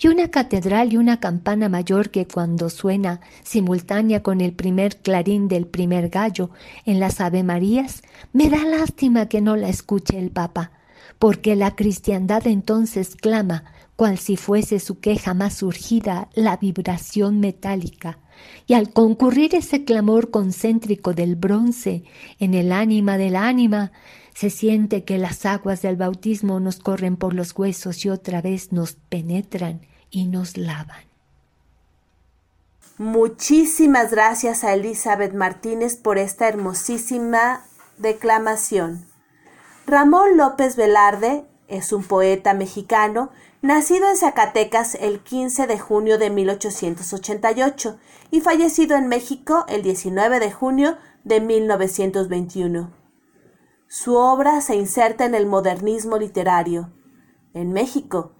y 0.00 0.08
una 0.08 0.28
catedral 0.28 0.92
y 0.92 0.96
una 0.96 1.20
campana 1.20 1.68
mayor 1.68 2.10
que 2.10 2.26
cuando 2.26 2.70
suena 2.70 3.20
simultánea 3.42 4.22
con 4.22 4.40
el 4.40 4.52
primer 4.52 4.96
clarín 4.96 5.48
del 5.48 5.66
primer 5.66 6.08
gallo 6.08 6.50
en 6.84 7.00
las 7.00 7.20
Ave 7.20 7.42
Marías, 7.42 8.02
me 8.32 8.50
da 8.50 8.64
lástima 8.64 9.26
que 9.26 9.40
no 9.40 9.56
la 9.56 9.68
escuche 9.68 10.18
el 10.18 10.30
Papa, 10.30 10.72
porque 11.18 11.56
la 11.56 11.74
cristiandad 11.74 12.46
entonces 12.46 13.16
clama, 13.16 13.64
cual 13.96 14.18
si 14.18 14.36
fuese 14.36 14.80
su 14.80 14.98
queja 14.98 15.34
más 15.34 15.54
surgida 15.54 16.28
la 16.34 16.56
vibración 16.56 17.40
metálica, 17.40 18.18
y 18.66 18.74
al 18.74 18.92
concurrir 18.92 19.54
ese 19.54 19.84
clamor 19.84 20.30
concéntrico 20.30 21.14
del 21.14 21.36
bronce 21.36 22.04
en 22.38 22.54
el 22.54 22.72
ánima 22.72 23.18
del 23.18 23.36
ánima, 23.36 23.92
se 24.34 24.50
siente 24.50 25.04
que 25.04 25.18
las 25.18 25.44
aguas 25.46 25.82
del 25.82 25.96
bautismo 25.96 26.60
nos 26.60 26.78
corren 26.78 27.16
por 27.16 27.34
los 27.34 27.56
huesos 27.56 28.04
y 28.04 28.08
otra 28.08 28.40
vez 28.40 28.72
nos 28.72 28.94
penetran 28.94 29.82
y 30.10 30.26
nos 30.26 30.56
lavan. 30.56 31.04
Muchísimas 32.98 34.10
gracias 34.10 34.64
a 34.64 34.74
Elizabeth 34.74 35.34
Martínez 35.34 35.96
por 35.96 36.18
esta 36.18 36.48
hermosísima 36.48 37.64
declamación. 37.98 39.06
Ramón 39.86 40.36
López 40.36 40.76
Velarde 40.76 41.44
es 41.68 41.92
un 41.92 42.04
poeta 42.04 42.54
mexicano 42.54 43.30
nacido 43.62 44.08
en 44.08 44.16
Zacatecas 44.16 44.94
el 44.94 45.20
15 45.20 45.66
de 45.66 45.78
junio 45.78 46.18
de 46.18 46.30
1888 46.30 47.98
y 48.30 48.40
fallecido 48.40 48.96
en 48.96 49.08
México 49.08 49.64
el 49.68 49.82
19 49.82 50.38
de 50.40 50.52
junio 50.52 50.96
de 51.24 51.40
1921. 51.40 53.01
Su 53.94 54.16
obra 54.16 54.62
se 54.62 54.74
inserta 54.74 55.26
en 55.26 55.34
el 55.34 55.44
modernismo 55.44 56.16
literario. 56.16 56.90
En 57.52 57.74
México 57.74 58.32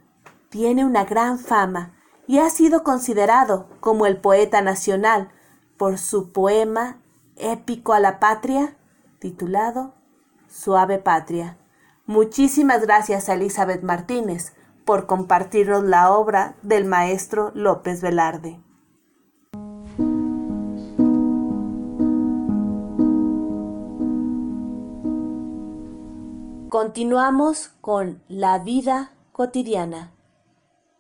tiene 0.48 0.82
una 0.82 1.04
gran 1.04 1.38
fama 1.38 1.92
y 2.26 2.38
ha 2.38 2.48
sido 2.48 2.82
considerado 2.82 3.68
como 3.80 4.06
el 4.06 4.16
poeta 4.16 4.62
nacional 4.62 5.30
por 5.76 5.98
su 5.98 6.32
poema 6.32 7.02
épico 7.36 7.92
a 7.92 8.00
la 8.00 8.18
patria 8.18 8.78
titulado 9.18 9.92
Suave 10.48 10.98
Patria. 10.98 11.58
Muchísimas 12.06 12.80
gracias 12.80 13.28
a 13.28 13.34
Elizabeth 13.34 13.82
Martínez 13.82 14.54
por 14.86 15.04
compartirnos 15.04 15.84
la 15.84 16.12
obra 16.12 16.56
del 16.62 16.86
maestro 16.86 17.52
López 17.52 18.00
Velarde. 18.00 18.58
Continuamos 26.72 27.68
con 27.82 28.22
La 28.28 28.58
vida 28.58 29.12
cotidiana 29.32 30.14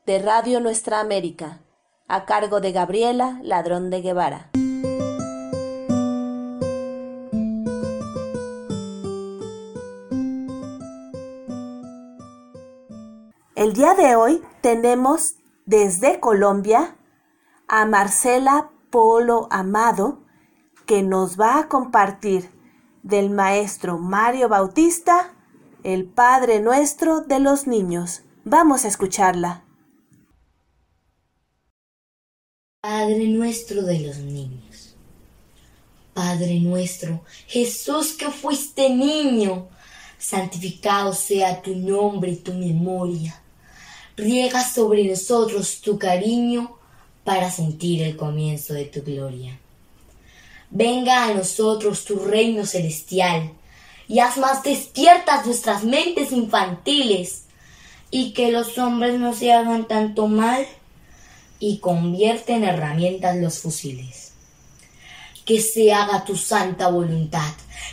de 0.04 0.18
Radio 0.18 0.60
Nuestra 0.60 1.00
América, 1.00 1.62
a 2.08 2.26
cargo 2.26 2.60
de 2.60 2.72
Gabriela 2.72 3.40
Ladrón 3.42 3.88
de 3.88 4.02
Guevara. 4.02 4.50
El 13.54 13.72
día 13.72 13.94
de 13.94 14.14
hoy 14.14 14.42
tenemos 14.60 15.36
desde 15.64 16.20
Colombia 16.20 16.98
a 17.66 17.86
Marcela 17.86 18.68
Polo 18.90 19.48
Amado 19.50 20.22
que 20.84 21.02
nos 21.02 21.40
va 21.40 21.58
a 21.58 21.68
compartir 21.68 22.50
del 23.02 23.30
maestro 23.30 23.96
Mario 23.96 24.50
Bautista, 24.50 25.31
el 25.84 26.04
Padre 26.04 26.60
Nuestro 26.60 27.20
de 27.20 27.40
los 27.40 27.66
Niños. 27.66 28.22
Vamos 28.44 28.84
a 28.84 28.88
escucharla. 28.88 29.64
Padre 32.80 33.28
nuestro 33.28 33.82
de 33.82 34.00
los 34.00 34.18
niños. 34.18 34.96
Padre 36.14 36.58
nuestro, 36.58 37.22
Jesús 37.46 38.12
que 38.14 38.28
fuiste 38.30 38.90
niño, 38.90 39.68
santificado 40.18 41.12
sea 41.14 41.62
tu 41.62 41.76
nombre 41.76 42.32
y 42.32 42.36
tu 42.36 42.52
memoria 42.52 43.40
riega 44.16 44.62
sobre 44.62 45.04
nosotros 45.04 45.80
tu 45.80 45.98
cariño 45.98 46.76
para 47.24 47.50
sentir 47.50 48.02
el 48.02 48.16
comienzo 48.16 48.74
de 48.74 48.84
tu 48.84 49.02
gloria. 49.02 49.58
Venga 50.70 51.24
a 51.24 51.34
nosotros 51.34 52.04
tu 52.04 52.16
reino 52.16 52.66
celestial 52.66 53.52
y 54.08 54.20
haz 54.20 54.38
más 54.38 54.62
despiertas 54.62 55.46
nuestras 55.46 55.84
mentes 55.84 56.32
infantiles 56.32 57.44
y 58.10 58.32
que 58.32 58.50
los 58.50 58.76
hombres 58.78 59.18
no 59.18 59.32
se 59.34 59.52
hagan 59.52 59.86
tanto 59.86 60.28
mal 60.28 60.66
y 61.58 61.78
convierte 61.78 62.54
en 62.54 62.64
herramientas 62.64 63.36
los 63.36 63.60
fusiles. 63.60 64.32
Que 65.44 65.60
se 65.60 65.92
haga 65.92 66.24
tu 66.24 66.36
santa 66.36 66.88
voluntad, 66.88 67.52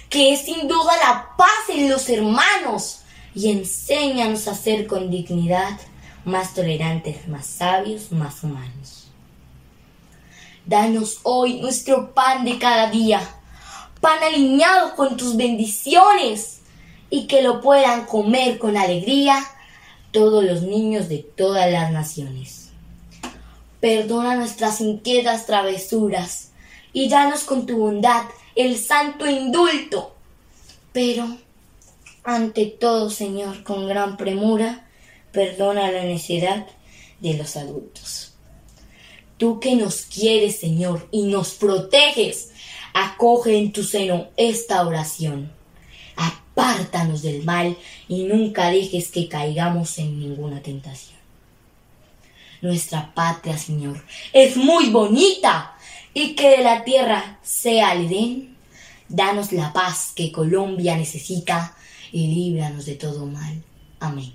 que 0.10 0.34
es 0.34 0.42
sin 0.42 0.68
duda 0.68 0.94
la 1.04 1.30
paz 1.38 1.70
en 1.70 1.90
los 1.90 2.10
hermanos, 2.10 3.00
y 3.34 3.52
enséñanos 3.52 4.48
a 4.48 4.52
hacer 4.52 4.88
con 4.88 5.10
dignidad 5.10 5.80
más 6.26 6.54
tolerantes, 6.54 7.28
más 7.28 7.46
sabios, 7.46 8.12
más 8.12 8.44
humanos. 8.44 9.08
Danos 10.66 11.20
hoy 11.24 11.62
nuestro 11.62 12.14
pan 12.14 12.44
de 12.44 12.60
cada 12.60 12.90
día, 12.90 13.22
pan 14.02 14.22
alineado 14.24 14.96
con 14.96 15.18
tus 15.18 15.36
bendiciones, 15.36 16.60
y 17.10 17.28
que 17.28 17.42
lo 17.42 17.62
puedan 17.62 18.06
comer 18.06 18.60
con 18.60 18.78
alegría 18.78 19.44
todos 20.12 20.44
los 20.44 20.62
niños 20.62 21.10
de 21.10 21.20
todas 21.20 21.72
las 21.72 21.92
naciones. 21.92 22.70
Perdona 23.80 24.36
nuestras 24.36 24.82
inquietas 24.82 25.46
travesuras 25.46 26.52
y 26.94 27.10
danos 27.10 27.44
con 27.44 27.66
tu 27.66 27.78
bondad 27.78 28.24
el 28.56 28.78
santo 28.78 29.28
indulto. 29.28 30.16
Pero, 30.92 31.38
ante 32.24 32.66
todo, 32.66 33.10
Señor, 33.10 33.64
con 33.64 33.88
gran 33.88 34.18
premura, 34.18 34.88
perdona 35.32 35.92
la 35.92 36.04
necesidad 36.04 36.68
de 37.22 37.36
los 37.36 37.56
adultos. 37.56 38.34
Tú 39.38 39.60
que 39.60 39.76
nos 39.76 40.02
quieres, 40.02 40.60
Señor, 40.60 41.08
y 41.12 41.24
nos 41.24 41.52
proteges, 41.52 42.50
acoge 42.94 43.58
en 43.58 43.72
tu 43.72 43.84
seno 43.84 44.28
esta 44.38 44.86
oración. 44.86 45.52
Apártanos 46.16 47.22
del 47.22 47.44
mal 47.44 47.78
y 48.08 48.24
nunca 48.24 48.70
dejes 48.70 49.10
que 49.10 49.28
caigamos 49.28 49.98
en 50.00 50.20
ninguna 50.20 50.62
tentación. 50.62 51.20
Nuestra 52.62 53.14
patria, 53.14 53.58
Señor, 53.58 54.04
es 54.34 54.58
muy 54.58 54.90
bonita 54.90 55.78
y 56.14 56.36
que 56.36 56.58
de 56.58 56.64
la 56.64 56.84
tierra 56.84 57.40
sea 57.42 57.94
el 57.94 58.08
Edén. 58.08 58.56
Danos 59.08 59.52
la 59.54 59.72
paz 59.74 60.12
que 60.16 60.32
Colombia 60.32 60.96
necesita 60.96 61.76
y 62.12 62.28
líbranos 62.28 62.86
de 62.86 62.96
todo 62.96 63.26
mal. 63.26 63.64
Amén. 64.00 64.34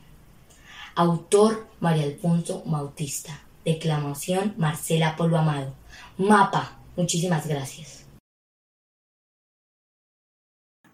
Autor 0.94 1.68
María 1.80 2.04
Alfonso 2.04 2.62
Bautista. 2.64 3.40
Declamación 3.64 4.54
Marcela 4.56 5.16
Polo 5.16 5.38
Amado. 5.38 5.74
Mapa. 6.18 6.78
Muchísimas 6.96 7.46
gracias. 7.46 8.03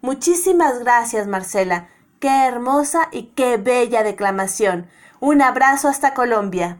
Muchísimas 0.01 0.79
gracias, 0.79 1.27
Marcela. 1.27 1.87
Qué 2.19 2.45
hermosa 2.47 3.09
y 3.11 3.27
qué 3.35 3.57
bella 3.57 4.03
declamación. 4.03 4.87
Un 5.19 5.41
abrazo 5.41 5.87
hasta 5.87 6.13
Colombia. 6.13 6.77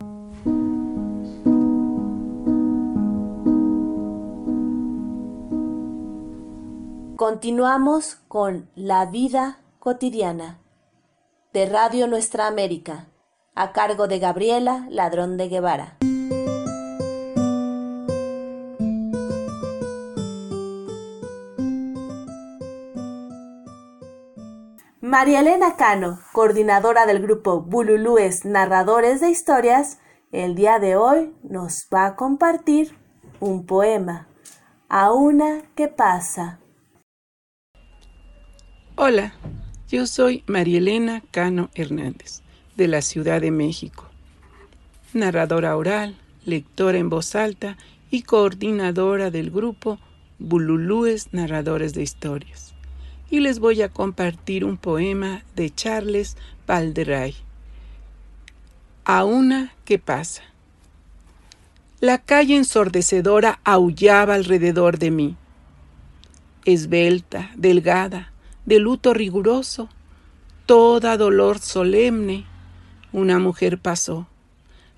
Continuamos 7.16 8.16
con 8.28 8.70
La 8.76 9.06
vida 9.06 9.60
cotidiana 9.78 10.60
de 11.54 11.68
Radio 11.68 12.08
Nuestra 12.08 12.48
América, 12.48 13.08
a 13.54 13.74
cargo 13.74 14.08
de 14.08 14.18
Gabriela 14.18 14.88
Ladrón 14.90 15.38
de 15.38 15.48
Guevara. 15.48 15.98
María 25.12 25.42
Elena 25.42 25.76
Cano, 25.76 26.22
coordinadora 26.32 27.06
del 27.06 27.22
grupo 27.22 27.60
Bululúes 27.60 28.46
Narradores 28.46 29.20
de 29.20 29.30
Historias, 29.30 30.00
el 30.32 30.56
día 30.56 30.80
de 30.80 30.96
hoy 30.96 31.34
nos 31.44 31.90
va 31.94 32.06
a 32.06 32.16
compartir 32.16 32.96
un 33.42 33.66
poema, 33.66 34.30
A 34.88 35.12
una 35.12 35.64
que 35.76 35.90
pasa. 35.90 36.62
Hola, 38.96 39.34
yo 39.90 40.08
soy 40.08 40.46
María 40.48 40.78
Elena 40.78 41.22
Cano 41.30 41.70
Hernández, 41.76 42.42
de 42.78 42.88
la 42.88 43.02
Ciudad 43.02 43.42
de 43.42 43.52
México, 43.52 44.06
narradora 45.12 45.76
oral, 45.76 46.16
lectora 46.46 46.98
en 46.98 47.10
voz 47.10 47.36
alta 47.36 47.76
y 48.12 48.22
coordinadora 48.22 49.30
del 49.30 49.52
grupo 49.52 50.00
Bululúes 50.40 51.34
Narradores 51.34 51.94
de 51.94 52.02
Historias. 52.02 52.71
Y 53.32 53.40
les 53.40 53.60
voy 53.60 53.82
a 53.82 53.90
compartir 53.90 54.66
un 54.66 54.76
poema 54.76 55.44
de 55.56 55.74
Charles 55.74 56.36
Valderay. 56.68 57.34
A 59.06 59.24
una 59.24 59.74
que 59.86 59.98
pasa. 59.98 60.44
La 62.02 62.18
calle 62.18 62.58
ensordecedora 62.58 63.62
aullaba 63.64 64.34
alrededor 64.34 65.00
de 65.00 65.12
mí. 65.12 65.38
Esbelta, 66.66 67.52
delgada, 67.56 68.34
de 68.66 68.80
luto 68.80 69.14
riguroso, 69.14 69.88
toda 70.66 71.16
dolor 71.16 71.60
solemne, 71.60 72.46
una 73.14 73.40
mujer 73.40 73.80
pasó, 73.80 74.28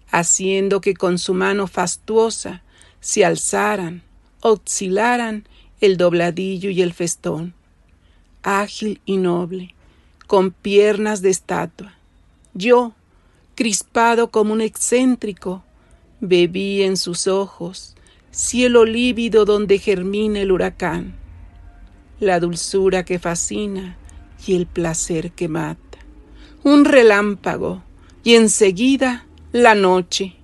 haciendo 0.09 0.81
que 0.81 0.95
con 0.95 1.19
su 1.19 1.35
mano 1.35 1.67
fastuosa 1.67 2.63
se 2.99 3.25
alzaran, 3.25 4.01
oscilaran 4.41 5.47
el 5.81 5.97
dobladillo 5.97 6.71
y 6.71 6.81
el 6.81 6.93
festón, 6.93 7.53
ágil 8.43 9.01
y 9.05 9.17
noble, 9.17 9.73
con 10.27 10.51
piernas 10.51 11.21
de 11.21 11.31
estatua. 11.31 11.93
Yo, 12.53 12.93
crispado 13.55 14.29
como 14.29 14.53
un 14.53 14.61
excéntrico, 14.61 15.63
bebí 16.21 16.83
en 16.83 16.97
sus 16.97 17.27
ojos, 17.27 17.95
cielo 18.31 18.85
lívido 18.85 19.45
donde 19.45 19.79
germina 19.79 20.39
el 20.39 20.51
huracán 20.51 21.23
la 22.23 22.39
dulzura 22.39 23.03
que 23.03 23.19
fascina 23.19 23.97
y 24.45 24.55
el 24.55 24.65
placer 24.65 25.31
que 25.31 25.47
mata. 25.47 25.99
Un 26.63 26.85
relámpago 26.85 27.83
y 28.23 28.35
enseguida 28.35 29.25
la 29.51 29.75
noche. 29.75 30.35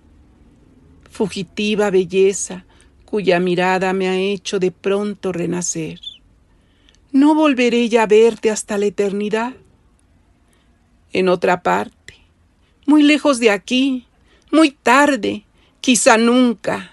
Fugitiva 1.09 1.89
belleza 1.89 2.65
cuya 3.05 3.39
mirada 3.39 3.93
me 3.93 4.07
ha 4.07 4.17
hecho 4.17 4.59
de 4.59 4.71
pronto 4.71 5.31
renacer. 5.31 5.99
¿No 7.11 7.33
volveré 7.33 7.89
ya 7.89 8.03
a 8.03 8.07
verte 8.07 8.51
hasta 8.51 8.77
la 8.77 8.85
eternidad? 8.85 9.53
En 11.11 11.27
otra 11.27 11.63
parte, 11.63 12.13
muy 12.85 13.01
lejos 13.01 13.39
de 13.39 13.49
aquí, 13.49 14.05
muy 14.51 14.69
tarde, 14.71 15.43
quizá 15.81 16.17
nunca, 16.17 16.91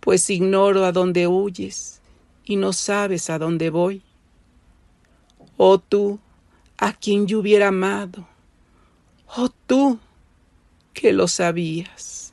pues 0.00 0.30
ignoro 0.30 0.86
a 0.86 0.92
dónde 0.92 1.26
huyes 1.26 2.00
y 2.44 2.56
no 2.56 2.72
sabes 2.72 3.28
a 3.28 3.38
dónde 3.38 3.68
voy. 3.68 4.02
Oh 5.58 5.78
tú, 5.78 6.18
a 6.78 6.94
quien 6.94 7.26
yo 7.26 7.40
hubiera 7.40 7.68
amado. 7.68 8.26
Oh 9.36 9.50
tú, 9.66 9.98
que 10.94 11.12
lo 11.12 11.28
sabías. 11.28 12.32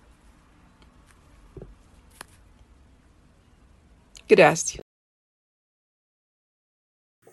Gracias. 4.29 4.86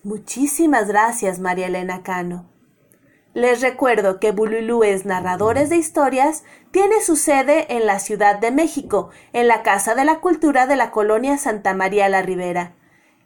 Muchísimas 0.05 0.89
gracias, 0.89 1.39
María 1.39 1.69
Elena 1.69 2.03
Cano. 2.03 2.45
Les 3.33 3.63
recuerdo 3.63 4.21
que 4.21 4.33
Bululúes 4.33 5.07
Narradores 5.07 5.71
de 5.71 5.79
Historias 5.79 6.45
tiene 6.73 7.01
su 7.01 7.17
sede 7.17 7.75
en 7.75 7.87
la 7.87 7.99
Ciudad 7.99 8.39
de 8.39 8.51
México, 8.51 9.09
en 9.33 9.49
la 9.49 9.63
Casa 9.63 9.95
de 9.95 10.05
la 10.05 10.21
Cultura 10.21 10.67
de 10.67 10.77
la 10.77 10.91
colonia 10.91 11.39
Santa 11.39 11.73
María 11.73 12.11
la 12.11 12.21
Ribera. 12.21 12.75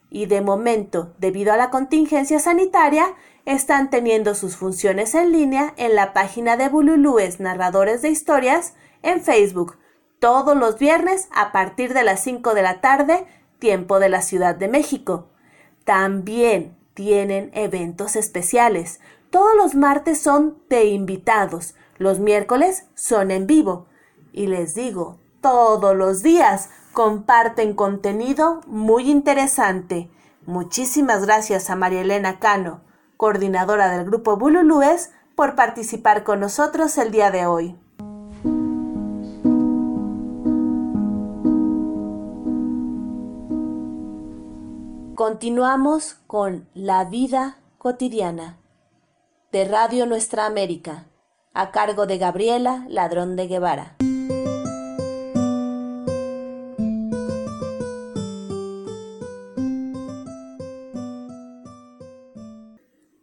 Y 0.08 0.26
de 0.26 0.40
momento, 0.40 1.16
debido 1.18 1.52
a 1.52 1.56
la 1.56 1.70
contingencia 1.70 2.38
sanitaria, 2.38 3.08
están 3.44 3.90
teniendo 3.90 4.36
sus 4.36 4.56
funciones 4.56 5.16
en 5.16 5.32
línea 5.32 5.74
en 5.78 5.96
la 5.96 6.12
página 6.12 6.56
de 6.56 6.68
Bululúes 6.68 7.40
Narradores 7.40 8.02
de 8.02 8.10
Historias 8.10 8.74
en 9.02 9.20
Facebook, 9.20 9.78
todos 10.20 10.56
los 10.56 10.78
viernes 10.78 11.28
a 11.34 11.50
partir 11.50 11.92
de 11.92 12.04
las 12.04 12.22
5 12.22 12.54
de 12.54 12.62
la 12.62 12.80
tarde, 12.80 13.26
tiempo 13.58 13.98
de 13.98 14.10
la 14.10 14.22
Ciudad 14.22 14.54
de 14.54 14.68
México. 14.68 15.28
También 15.88 16.76
tienen 16.92 17.50
eventos 17.54 18.14
especiales, 18.14 19.00
todos 19.30 19.56
los 19.56 19.74
martes 19.74 20.20
son 20.20 20.58
de 20.68 20.84
invitados, 20.84 21.74
los 21.96 22.20
miércoles 22.20 22.84
son 22.94 23.30
en 23.30 23.46
vivo. 23.46 23.86
Y 24.34 24.48
les 24.48 24.74
digo, 24.74 25.18
todos 25.40 25.96
los 25.96 26.22
días 26.22 26.68
comparten 26.92 27.72
contenido 27.72 28.60
muy 28.66 29.10
interesante. 29.10 30.10
Muchísimas 30.44 31.24
gracias 31.24 31.70
a 31.70 31.74
María 31.74 32.02
Elena 32.02 32.38
Cano, 32.38 32.82
coordinadora 33.16 33.88
del 33.88 34.04
grupo 34.04 34.36
Bululúes, 34.36 35.12
por 35.34 35.54
participar 35.54 36.22
con 36.22 36.40
nosotros 36.40 36.98
el 36.98 37.10
día 37.12 37.30
de 37.30 37.46
hoy. 37.46 37.78
Continuamos 45.18 46.14
con 46.28 46.68
la 46.74 47.02
vida 47.02 47.58
cotidiana 47.78 48.60
de 49.50 49.64
Radio 49.64 50.06
Nuestra 50.06 50.46
América, 50.46 51.06
a 51.52 51.72
cargo 51.72 52.06
de 52.06 52.18
Gabriela 52.18 52.84
Ladrón 52.88 53.34
de 53.34 53.48
Guevara. 53.48 53.96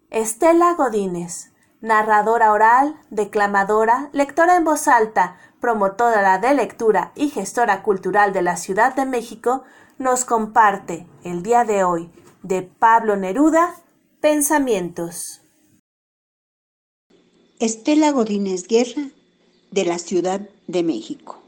Estela 0.10 0.74
Godínez 0.74 1.56
narradora 1.86 2.52
oral, 2.52 2.96
declamadora, 3.12 4.10
lectora 4.12 4.56
en 4.56 4.64
voz 4.64 4.88
alta, 4.88 5.38
promotora 5.62 6.40
de 6.40 6.56
lectura 6.56 7.12
y 7.14 7.30
gestora 7.30 7.84
cultural 7.84 8.34
de 8.34 8.42
la 8.42 8.58
Ciudad 8.58 8.96
de 8.96 9.06
México, 9.06 9.64
nos 9.98 10.26
comparte 10.26 11.08
el 11.24 11.44
día 11.44 11.64
de 11.64 11.84
hoy 11.84 12.10
de 12.44 12.62
Pablo 12.62 13.16
Neruda, 13.16 13.76
Pensamientos. 14.22 15.42
Estela 17.60 18.12
Godínez 18.12 18.68
Guerra, 18.68 19.10
de 19.72 19.86
la 19.86 20.00
Ciudad 20.00 20.50
de 20.68 20.84
México. 20.84 21.42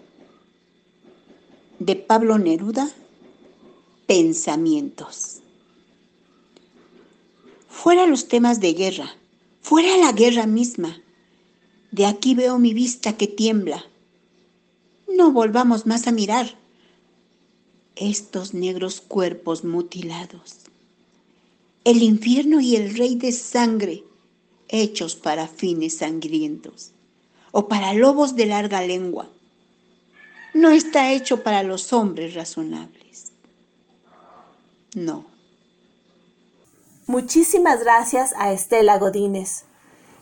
De 1.80 1.96
Pablo 1.96 2.38
Neruda, 2.38 2.90
Pensamientos. 4.08 5.42
Fuera 7.68 8.08
los 8.08 8.28
temas 8.28 8.60
de 8.60 8.74
guerra 8.74 9.12
fuera 9.68 9.98
la 9.98 10.14
guerra 10.14 10.48
misma. 10.48 11.02
De 11.92 12.06
aquí 12.06 12.36
veo 12.36 12.58
mi 12.58 12.74
vista 12.74 13.18
que 13.18 13.28
tiembla. 13.28 13.84
No 15.14 15.34
volvamos 15.34 15.86
más 15.86 16.08
a 16.08 16.14
mirar 16.14 16.58
estos 18.00 18.54
negros 18.54 19.02
cuerpos 19.02 19.64
mutilados. 19.64 20.58
El 21.84 22.04
infierno 22.04 22.60
y 22.60 22.76
el 22.76 22.96
rey 22.98 23.16
de 23.16 23.32
sangre 23.32 24.04
hechos 24.70 25.16
para 25.16 25.48
fines 25.48 25.98
sangrientos 25.98 26.92
o 27.52 27.68
para 27.68 27.94
lobos 27.94 28.36
de 28.36 28.46
larga 28.46 28.82
lengua. 28.82 29.30
No 30.54 30.72
está 30.72 31.12
hecho 31.12 31.44
para 31.44 31.64
los 31.64 31.94
hombres 31.94 32.34
razonables. 32.34 33.32
No. 34.96 35.26
Muchísimas 37.06 37.84
gracias 37.84 38.34
a 38.38 38.52
Estela 38.52 38.98
Godínez. 38.98 39.66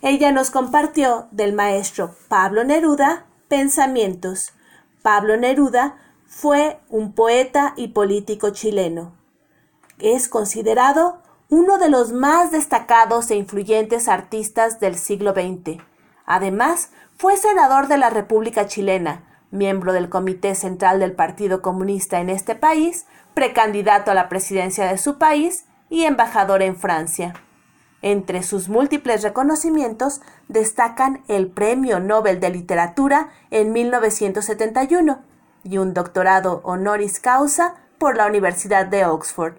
Ella 0.01 0.31
nos 0.31 0.51
compartió 0.51 1.27
del 1.31 1.53
maestro 1.53 2.15
Pablo 2.27 2.63
Neruda 2.63 3.25
Pensamientos. 3.47 4.51
Pablo 5.01 5.37
Neruda 5.37 6.04
fue 6.37 6.81
un 6.89 7.13
poeta 7.13 7.73
y 7.77 7.87
político 7.87 8.49
chileno. 8.49 9.13
Es 9.99 10.27
considerado 10.27 11.21
uno 11.47 11.77
de 11.77 11.87
los 11.87 12.11
más 12.11 12.51
destacados 12.51 13.31
e 13.31 13.37
influyentes 13.37 14.09
artistas 14.09 14.81
del 14.81 14.97
siglo 14.97 15.31
XX. 15.31 15.81
Además, 16.25 16.89
fue 17.15 17.37
senador 17.37 17.87
de 17.87 17.95
la 17.95 18.09
República 18.09 18.67
Chilena, 18.67 19.23
miembro 19.49 19.93
del 19.93 20.09
Comité 20.09 20.55
Central 20.55 20.99
del 20.99 21.13
Partido 21.13 21.61
Comunista 21.61 22.19
en 22.19 22.29
este 22.29 22.53
país, 22.53 23.05
precandidato 23.33 24.11
a 24.11 24.13
la 24.13 24.27
presidencia 24.27 24.87
de 24.87 24.97
su 24.97 25.17
país 25.17 25.63
y 25.89 26.03
embajador 26.03 26.61
en 26.63 26.75
Francia. 26.75 27.33
Entre 28.01 28.43
sus 28.43 28.67
múltiples 28.67 29.23
reconocimientos 29.23 30.19
destacan 30.49 31.23
el 31.29 31.47
Premio 31.47 32.01
Nobel 32.01 32.41
de 32.41 32.49
Literatura 32.49 33.29
en 33.51 33.71
1971 33.71 35.33
y 35.65 35.79
un 35.79 35.93
doctorado 35.93 36.61
honoris 36.63 37.19
causa 37.19 37.75
por 37.97 38.15
la 38.15 38.27
Universidad 38.27 38.85
de 38.85 39.05
Oxford. 39.05 39.55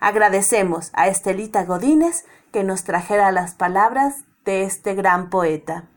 Agradecemos 0.00 0.90
a 0.94 1.08
Estelita 1.08 1.64
Godínez 1.64 2.24
que 2.52 2.64
nos 2.64 2.84
trajera 2.84 3.32
las 3.32 3.54
palabras 3.54 4.24
de 4.44 4.62
este 4.62 4.94
gran 4.94 5.30
poeta. 5.30 5.88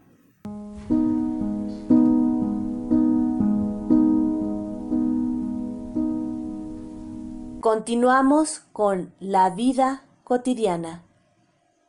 Continuamos 7.61 8.59
con 8.73 9.13
La 9.19 9.49
vida 9.49 10.03
cotidiana 10.23 11.03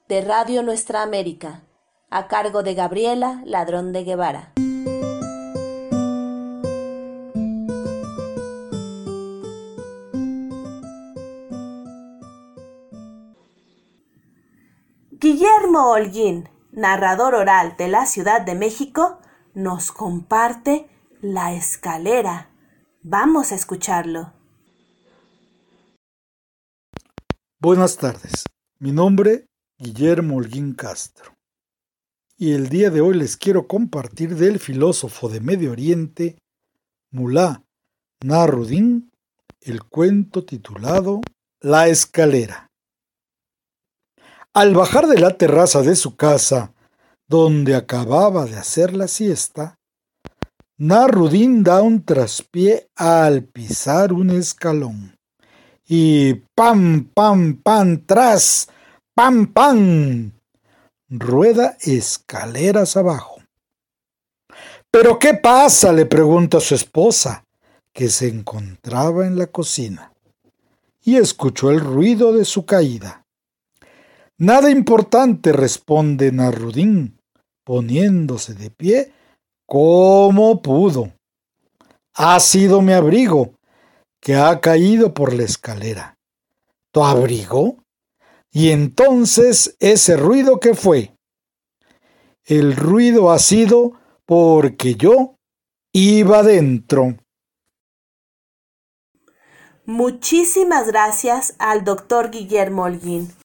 de 0.09 0.23
Radio 0.23 0.62
Nuestra 0.62 1.03
América, 1.03 1.62
a 2.11 2.29
cargo 2.29 2.62
de 2.62 2.75
Gabriela 2.75 3.42
Ladrón 3.45 3.92
de 3.92 4.05
Guevara. 4.05 4.56
Guillermo 15.29 15.91
Holguín, 15.91 16.49
narrador 16.71 17.35
oral 17.35 17.75
de 17.77 17.89
la 17.89 18.07
Ciudad 18.07 18.43
de 18.43 18.55
México, 18.55 19.19
nos 19.55 19.91
comparte 19.91 20.89
La 21.21 21.53
escalera. 21.53 22.53
Vamos 23.03 23.51
a 23.51 23.57
escucharlo. 23.57 24.35
Buenas 27.59 27.97
tardes, 27.97 28.45
mi 28.79 28.93
nombre 28.93 29.47
Guillermo 29.79 30.37
Holguín 30.37 30.75
Castro 30.75 31.35
y 32.39 32.53
el 32.53 32.69
día 32.69 32.91
de 32.91 33.01
hoy 33.01 33.17
les 33.17 33.37
quiero 33.37 33.67
compartir 33.67 34.37
del 34.37 34.61
filósofo 34.61 35.29
de 35.29 35.41
Medio 35.41 35.73
Oriente, 35.73 36.39
Mulá 37.11 37.65
Narudín, 38.23 39.11
el 39.61 39.83
cuento 39.83 40.45
titulado 40.45 41.21
La 41.61 41.89
escalera. 41.89 42.66
Al 44.57 44.73
bajar 44.75 45.07
de 45.07 45.19
la 45.19 45.37
terraza 45.37 45.83
de 45.83 45.95
su 45.95 46.16
casa, 46.16 46.73
donde 47.29 47.75
acababa 47.75 48.47
de 48.47 48.57
hacer 48.57 48.97
la 48.97 49.07
siesta, 49.07 49.79
Narudín 50.79 51.62
da 51.62 51.83
un 51.83 52.03
traspié 52.03 52.88
al 52.97 53.45
pisar 53.45 54.14
un 54.14 54.31
escalón 54.31 55.14
y 55.87 56.37
pam, 56.55 57.05
pam, 57.12 57.61
pam, 57.62 58.07
tras, 58.07 58.69
pam, 59.14 59.53
pam, 59.53 60.33
rueda 61.11 61.77
escaleras 61.83 62.97
abajo. 62.97 63.42
¿Pero 64.90 65.19
qué 65.19 65.35
pasa? 65.35 65.92
le 65.92 66.07
pregunta 66.07 66.61
su 66.61 66.75
esposa, 66.75 67.45
que 67.92 68.09
se 68.09 68.29
encontraba 68.29 69.27
en 69.27 69.37
la 69.37 69.49
cocina, 69.49 70.14
y 71.03 71.16
escuchó 71.16 71.71
el 71.71 71.81
ruido 71.81 72.33
de 72.33 72.47
su 72.47 72.64
caída. 72.64 73.26
Nada 74.38 74.70
importante, 74.70 75.53
responde 75.53 76.31
Narudín, 76.31 77.18
poniéndose 77.64 78.55
de 78.55 78.70
pie 78.70 79.12
como 79.66 80.61
pudo. 80.61 81.12
Ha 82.14 82.38
sido 82.40 82.83
mi 82.83 82.92
abrigo, 82.92 83.55
que 84.20 84.35
ha 84.35 84.61
caído 84.61 85.14
por 85.14 85.33
la 85.33 85.44
escalera. 85.44 86.18
¿Tu 86.92 87.03
abrigo? 87.03 87.79
Y 88.53 88.70
entonces 88.70 89.77
ese 89.81 90.16
ruido 90.16 90.61
que 90.61 90.75
fue. 90.75 91.14
El 92.44 92.77
ruido 92.77 93.31
ha 93.31 93.38
sido 93.38 93.92
porque 94.25 94.94
yo 94.94 95.37
iba 95.92 96.42
dentro. 96.42 97.16
Muchísimas 99.85 100.88
gracias 100.88 101.55
al 101.59 101.85
doctor 101.85 102.31
Guillermo 102.31 102.85
Holguín. 102.85 103.36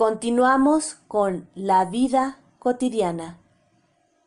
Continuamos 0.00 0.94
con 1.08 1.50
La 1.54 1.84
vida 1.84 2.38
cotidiana 2.58 3.38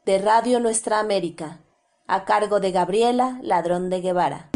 de 0.06 0.20
Radio 0.20 0.60
Nuestra 0.60 1.00
América, 1.00 1.62
a 2.06 2.26
cargo 2.26 2.60
de 2.60 2.72
Gabriela 2.72 3.40
Ladrón 3.42 3.90
de 3.90 4.02
Guevara. 4.02 4.52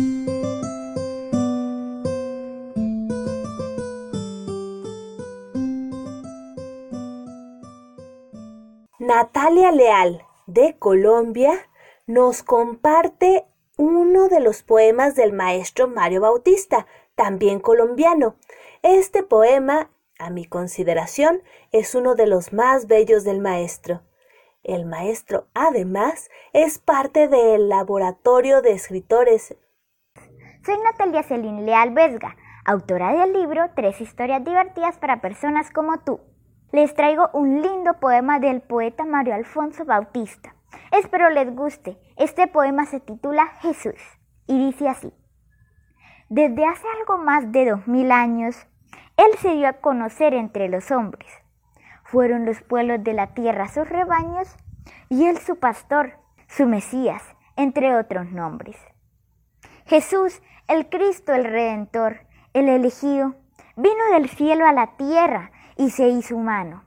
Natalia 9.00 9.72
Leal, 9.72 10.22
de 10.46 10.78
Colombia, 10.78 11.68
nos 12.06 12.44
comparte 12.44 13.48
uno 13.76 14.28
de 14.28 14.40
los 14.40 14.62
poemas 14.62 15.16
del 15.16 15.34
maestro 15.34 15.88
Mario 15.88 16.22
Bautista, 16.22 16.86
también 17.16 17.60
colombiano. 17.60 18.36
Este 18.84 19.24
poema 19.24 19.90
a 20.20 20.30
mi 20.30 20.46
consideración, 20.46 21.42
es 21.72 21.96
uno 21.96 22.16
de 22.16 22.28
los 22.28 22.54
más 22.54 22.88
bellos 22.88 23.24
del 23.24 23.40
maestro. 23.40 24.02
El 24.64 24.86
maestro, 24.86 25.48
además, 25.54 26.30
es 26.54 26.80
parte 26.80 27.28
del 27.28 27.70
laboratorio 27.70 28.62
de 28.62 28.72
escritores. 28.72 29.56
Soy 30.66 30.76
Natalia 30.84 31.24
Celine 31.24 31.62
Leal 31.62 31.92
Vesga, 31.92 32.36
autora 32.66 33.14
del 33.14 33.34
libro 33.34 33.70
Tres 33.76 34.02
historias 34.02 34.44
divertidas 34.44 34.98
para 34.98 35.22
personas 35.22 35.72
como 35.72 36.00
tú. 36.00 36.20
Les 36.74 36.94
traigo 36.94 37.30
un 37.34 37.62
lindo 37.62 38.00
poema 38.00 38.40
del 38.40 38.62
poeta 38.62 39.06
Mario 39.06 39.36
Alfonso 39.36 39.86
Bautista. 39.86 40.56
Espero 40.92 41.30
les 41.30 41.56
guste. 41.56 41.98
Este 42.18 42.48
poema 42.48 42.86
se 42.86 43.00
titula 43.00 43.48
Jesús 43.62 43.96
y 44.48 44.58
dice 44.66 44.90
así. 44.90 45.14
Desde 46.30 46.66
hace 46.66 46.86
algo 47.00 47.24
más 47.24 47.52
de 47.54 47.70
dos 47.70 47.88
mil 47.88 48.12
años, 48.12 48.68
él 49.18 49.38
se 49.40 49.56
dio 49.56 49.68
a 49.68 49.74
conocer 49.74 50.34
entre 50.34 50.70
los 50.70 50.92
hombres. 50.92 51.32
Fueron 52.04 52.46
los 52.46 52.62
pueblos 52.62 53.04
de 53.04 53.14
la 53.14 53.34
tierra 53.34 53.68
sus 53.68 53.90
rebaños 53.90 54.56
y 55.10 55.26
él 55.26 55.38
su 55.40 55.58
pastor, 55.58 56.14
su 56.48 56.68
Mesías, 56.68 57.24
entre 57.56 57.96
otros 57.96 58.32
nombres. 58.32 58.78
Jesús, 59.86 60.42
el 60.68 60.88
Cristo, 60.90 61.34
el 61.34 61.46
Redentor, 61.46 62.22
el 62.54 62.70
elegido, 62.70 63.36
vino 63.76 64.06
del 64.14 64.30
cielo 64.30 64.66
a 64.66 64.74
la 64.74 64.96
tierra 64.98 65.52
y 65.76 65.90
se 65.90 66.08
hizo 66.08 66.36
humano, 66.36 66.84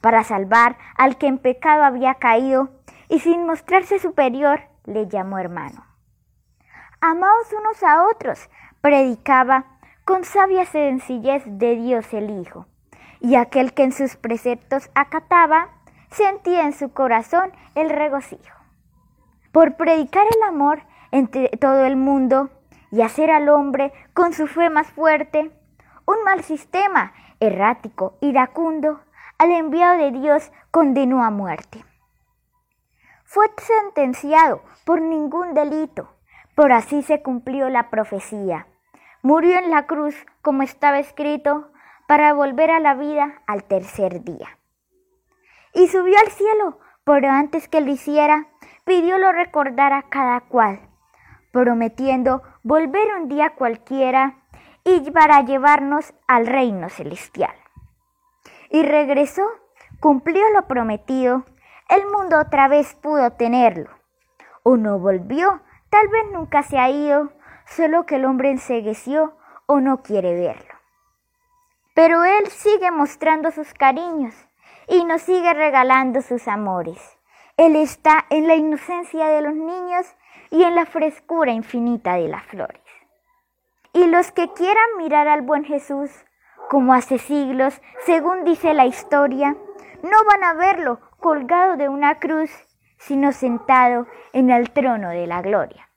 para 0.00 0.24
salvar 0.24 0.76
al 0.96 1.16
que 1.16 1.26
en 1.26 1.38
pecado 1.38 1.84
había 1.84 2.14
caído 2.14 2.70
y 3.08 3.20
sin 3.20 3.46
mostrarse 3.46 3.98
superior 3.98 4.60
le 4.84 5.08
llamó 5.08 5.38
hermano. 5.38 5.84
Amaos 7.00 7.52
unos 7.52 7.82
a 7.82 8.04
otros, 8.08 8.50
predicaba 8.80 9.77
con 10.08 10.24
sabia 10.24 10.64
sencillez 10.64 11.42
de 11.44 11.76
Dios 11.76 12.14
el 12.14 12.30
Hijo, 12.40 12.64
y 13.20 13.34
aquel 13.34 13.74
que 13.74 13.82
en 13.82 13.92
sus 13.92 14.16
preceptos 14.16 14.88
acataba, 14.94 15.68
sentía 16.10 16.62
en 16.62 16.72
su 16.72 16.94
corazón 16.94 17.52
el 17.74 17.90
regocijo. 17.90 18.56
Por 19.52 19.76
predicar 19.76 20.24
el 20.34 20.42
amor 20.44 20.80
entre 21.10 21.48
todo 21.58 21.84
el 21.84 21.96
mundo 21.96 22.48
y 22.90 23.02
hacer 23.02 23.30
al 23.30 23.50
hombre 23.50 23.92
con 24.14 24.32
su 24.32 24.46
fe 24.46 24.70
más 24.70 24.90
fuerte, 24.92 25.50
un 26.06 26.24
mal 26.24 26.42
sistema, 26.42 27.12
errático, 27.38 28.16
iracundo, 28.22 29.00
al 29.36 29.50
enviado 29.50 29.98
de 29.98 30.10
Dios 30.10 30.50
condenó 30.70 31.22
a 31.22 31.28
muerte. 31.28 31.84
Fue 33.24 33.44
sentenciado 33.58 34.62
por 34.86 35.02
ningún 35.02 35.52
delito, 35.52 36.08
por 36.54 36.72
así 36.72 37.02
se 37.02 37.20
cumplió 37.20 37.68
la 37.68 37.90
profecía. 37.90 38.68
Murió 39.22 39.58
en 39.58 39.70
la 39.70 39.86
cruz, 39.86 40.14
como 40.42 40.62
estaba 40.62 40.98
escrito, 40.98 41.70
para 42.06 42.32
volver 42.32 42.70
a 42.70 42.80
la 42.80 42.94
vida 42.94 43.42
al 43.46 43.64
tercer 43.64 44.22
día. 44.22 44.58
Y 45.74 45.88
subió 45.88 46.18
al 46.18 46.30
cielo, 46.30 46.78
pero 47.04 47.30
antes 47.30 47.68
que 47.68 47.80
lo 47.80 47.90
hiciera, 47.90 48.46
pidió 48.84 49.18
lo 49.18 49.32
recordara 49.32 50.04
cada 50.08 50.40
cual, 50.40 50.80
prometiendo 51.52 52.42
volver 52.62 53.14
un 53.20 53.28
día 53.28 53.50
cualquiera 53.50 54.36
y 54.84 55.10
para 55.10 55.42
llevarnos 55.42 56.14
al 56.26 56.46
reino 56.46 56.88
celestial. 56.88 57.54
Y 58.70 58.82
regresó, 58.82 59.46
cumplió 60.00 60.42
lo 60.54 60.66
prometido, 60.66 61.44
el 61.88 62.06
mundo 62.06 62.38
otra 62.38 62.68
vez 62.68 62.94
pudo 62.94 63.32
tenerlo. 63.32 63.90
O 64.62 64.76
no 64.76 64.98
volvió, 64.98 65.60
tal 65.90 66.08
vez 66.08 66.24
nunca 66.32 66.62
se 66.62 66.78
ha 66.78 66.90
ido, 66.90 67.32
solo 67.68 68.06
que 68.06 68.16
el 68.16 68.24
hombre 68.24 68.50
ensegueció 68.50 69.36
o 69.66 69.80
no 69.80 70.02
quiere 70.02 70.34
verlo. 70.34 70.74
Pero 71.94 72.24
él 72.24 72.46
sigue 72.48 72.90
mostrando 72.90 73.50
sus 73.50 73.74
cariños 73.74 74.34
y 74.86 75.04
nos 75.04 75.22
sigue 75.22 75.52
regalando 75.52 76.22
sus 76.22 76.48
amores. 76.48 77.18
Él 77.56 77.76
está 77.76 78.24
en 78.30 78.46
la 78.46 78.54
inocencia 78.54 79.26
de 79.26 79.42
los 79.42 79.54
niños 79.54 80.06
y 80.50 80.62
en 80.62 80.74
la 80.74 80.86
frescura 80.86 81.52
infinita 81.52 82.14
de 82.14 82.28
las 82.28 82.44
flores. 82.44 82.80
Y 83.92 84.06
los 84.06 84.30
que 84.32 84.52
quieran 84.52 84.96
mirar 84.96 85.28
al 85.28 85.42
buen 85.42 85.64
Jesús, 85.64 86.10
como 86.70 86.94
hace 86.94 87.18
siglos, 87.18 87.80
según 88.06 88.44
dice 88.44 88.74
la 88.74 88.86
historia, 88.86 89.56
no 90.02 90.24
van 90.24 90.44
a 90.44 90.54
verlo 90.54 91.00
colgado 91.18 91.76
de 91.76 91.88
una 91.88 92.18
cruz, 92.20 92.50
sino 92.98 93.32
sentado 93.32 94.06
en 94.32 94.50
el 94.50 94.70
trono 94.70 95.08
de 95.08 95.26
la 95.26 95.42
gloria. 95.42 95.87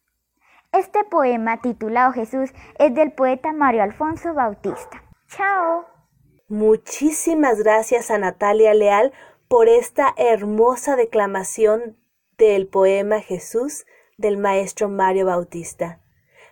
Este 0.73 1.03
poema 1.03 1.59
titulado 1.59 2.13
Jesús 2.13 2.51
es 2.79 2.95
del 2.95 3.11
poeta 3.11 3.51
Mario 3.51 3.83
Alfonso 3.83 4.33
Bautista. 4.33 5.03
Chao. 5.27 5.85
Muchísimas 6.47 7.59
gracias 7.59 8.09
a 8.09 8.17
Natalia 8.17 8.73
Leal 8.73 9.11
por 9.49 9.67
esta 9.67 10.13
hermosa 10.15 10.95
declamación 10.95 11.97
del 12.37 12.67
poema 12.67 13.19
Jesús 13.19 13.85
del 14.17 14.37
maestro 14.37 14.87
Mario 14.87 15.25
Bautista. 15.25 15.99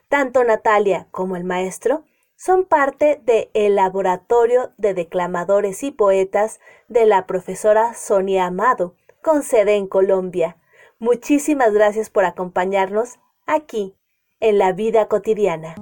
Tanto 0.10 0.44
Natalia 0.44 1.08
como 1.12 1.38
el 1.38 1.46
maestro 1.46 2.04
son 2.36 2.66
parte 2.66 3.22
del 3.24 3.76
laboratorio 3.76 4.74
de 4.78 4.94
declamadores 4.94 5.82
y 5.82 5.92
poetas 5.92 6.60
de 6.90 7.06
la 7.06 7.26
profesora 7.26 7.94
Sonia 7.94 8.48
Amado, 8.48 8.96
con 9.22 9.44
sede 9.44 9.76
en 9.76 9.88
Colombia. 9.88 10.58
Muchísimas 11.00 11.74
gracias 11.74 12.10
por 12.10 12.26
acompañarnos 12.26 13.20
aquí 13.46 13.96
en 14.41 14.58
la 14.58 14.71
vida 14.71 15.08
cotidiana. 15.08 15.75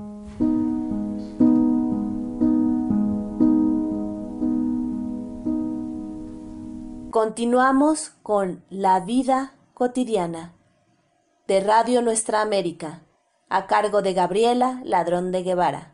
Continuamos 7.12 8.12
con 8.24 8.64
la 8.70 9.00
vida 9.00 9.54
cotidiana 9.74 10.54
de 11.48 11.62
Radio 11.62 12.02
Nuestra 12.02 12.42
América, 12.42 13.04
a 13.50 13.68
cargo 13.68 14.02
de 14.02 14.14
Gabriela 14.14 14.82
Ladrón 14.84 15.32
de 15.32 15.44
Guevara. 15.44 15.92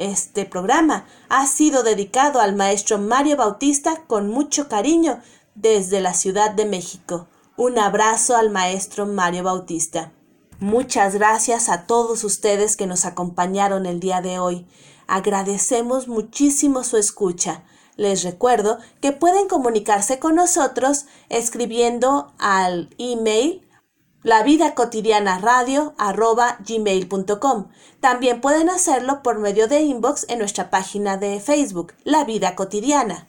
Este 0.00 0.46
programa 0.46 1.04
ha 1.28 1.46
sido 1.46 1.82
dedicado 1.82 2.40
al 2.40 2.56
maestro 2.56 2.96
Mario 2.96 3.36
Bautista 3.36 4.04
con 4.06 4.30
mucho 4.30 4.66
cariño 4.66 5.20
desde 5.54 6.00
la 6.00 6.14
Ciudad 6.14 6.52
de 6.52 6.64
México. 6.64 7.28
Un 7.58 7.78
abrazo 7.78 8.34
al 8.34 8.48
maestro 8.48 9.04
Mario 9.04 9.42
Bautista. 9.42 10.10
Muchas 10.58 11.16
gracias 11.16 11.68
a 11.68 11.84
todos 11.86 12.24
ustedes 12.24 12.78
que 12.78 12.86
nos 12.86 13.04
acompañaron 13.04 13.84
el 13.84 14.00
día 14.00 14.22
de 14.22 14.38
hoy. 14.38 14.66
Agradecemos 15.06 16.08
muchísimo 16.08 16.82
su 16.82 16.96
escucha. 16.96 17.62
Les 17.96 18.22
recuerdo 18.22 18.78
que 19.02 19.12
pueden 19.12 19.48
comunicarse 19.48 20.18
con 20.18 20.34
nosotros 20.34 21.04
escribiendo 21.28 22.32
al 22.38 22.88
email 22.96 23.68
la 24.22 24.42
vida 24.42 24.74
cotidiana 24.74 25.38
radio 25.38 25.94
gmail.com. 26.66 27.68
También 28.00 28.40
pueden 28.40 28.68
hacerlo 28.68 29.22
por 29.22 29.38
medio 29.38 29.66
de 29.66 29.80
inbox 29.80 30.26
en 30.28 30.38
nuestra 30.38 30.68
página 30.70 31.16
de 31.16 31.40
Facebook, 31.40 31.94
La 32.04 32.24
Vida 32.24 32.54
Cotidiana. 32.54 33.28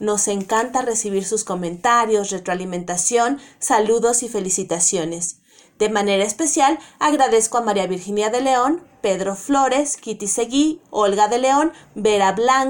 Nos 0.00 0.26
encanta 0.26 0.82
recibir 0.82 1.24
sus 1.24 1.44
comentarios, 1.44 2.30
retroalimentación, 2.30 3.38
saludos 3.60 4.24
y 4.24 4.28
felicitaciones. 4.28 5.38
De 5.78 5.88
manera 5.88 6.24
especial 6.24 6.78
agradezco 6.98 7.58
a 7.58 7.62
María 7.62 7.86
Virginia 7.86 8.30
de 8.30 8.40
León, 8.40 8.82
Pedro 9.02 9.36
Flores, 9.36 9.96
Kitty 9.96 10.26
Seguí, 10.26 10.80
Olga 10.90 11.28
de 11.28 11.38
León, 11.38 11.72
Vera 11.94 12.32
Blanca, 12.32 12.62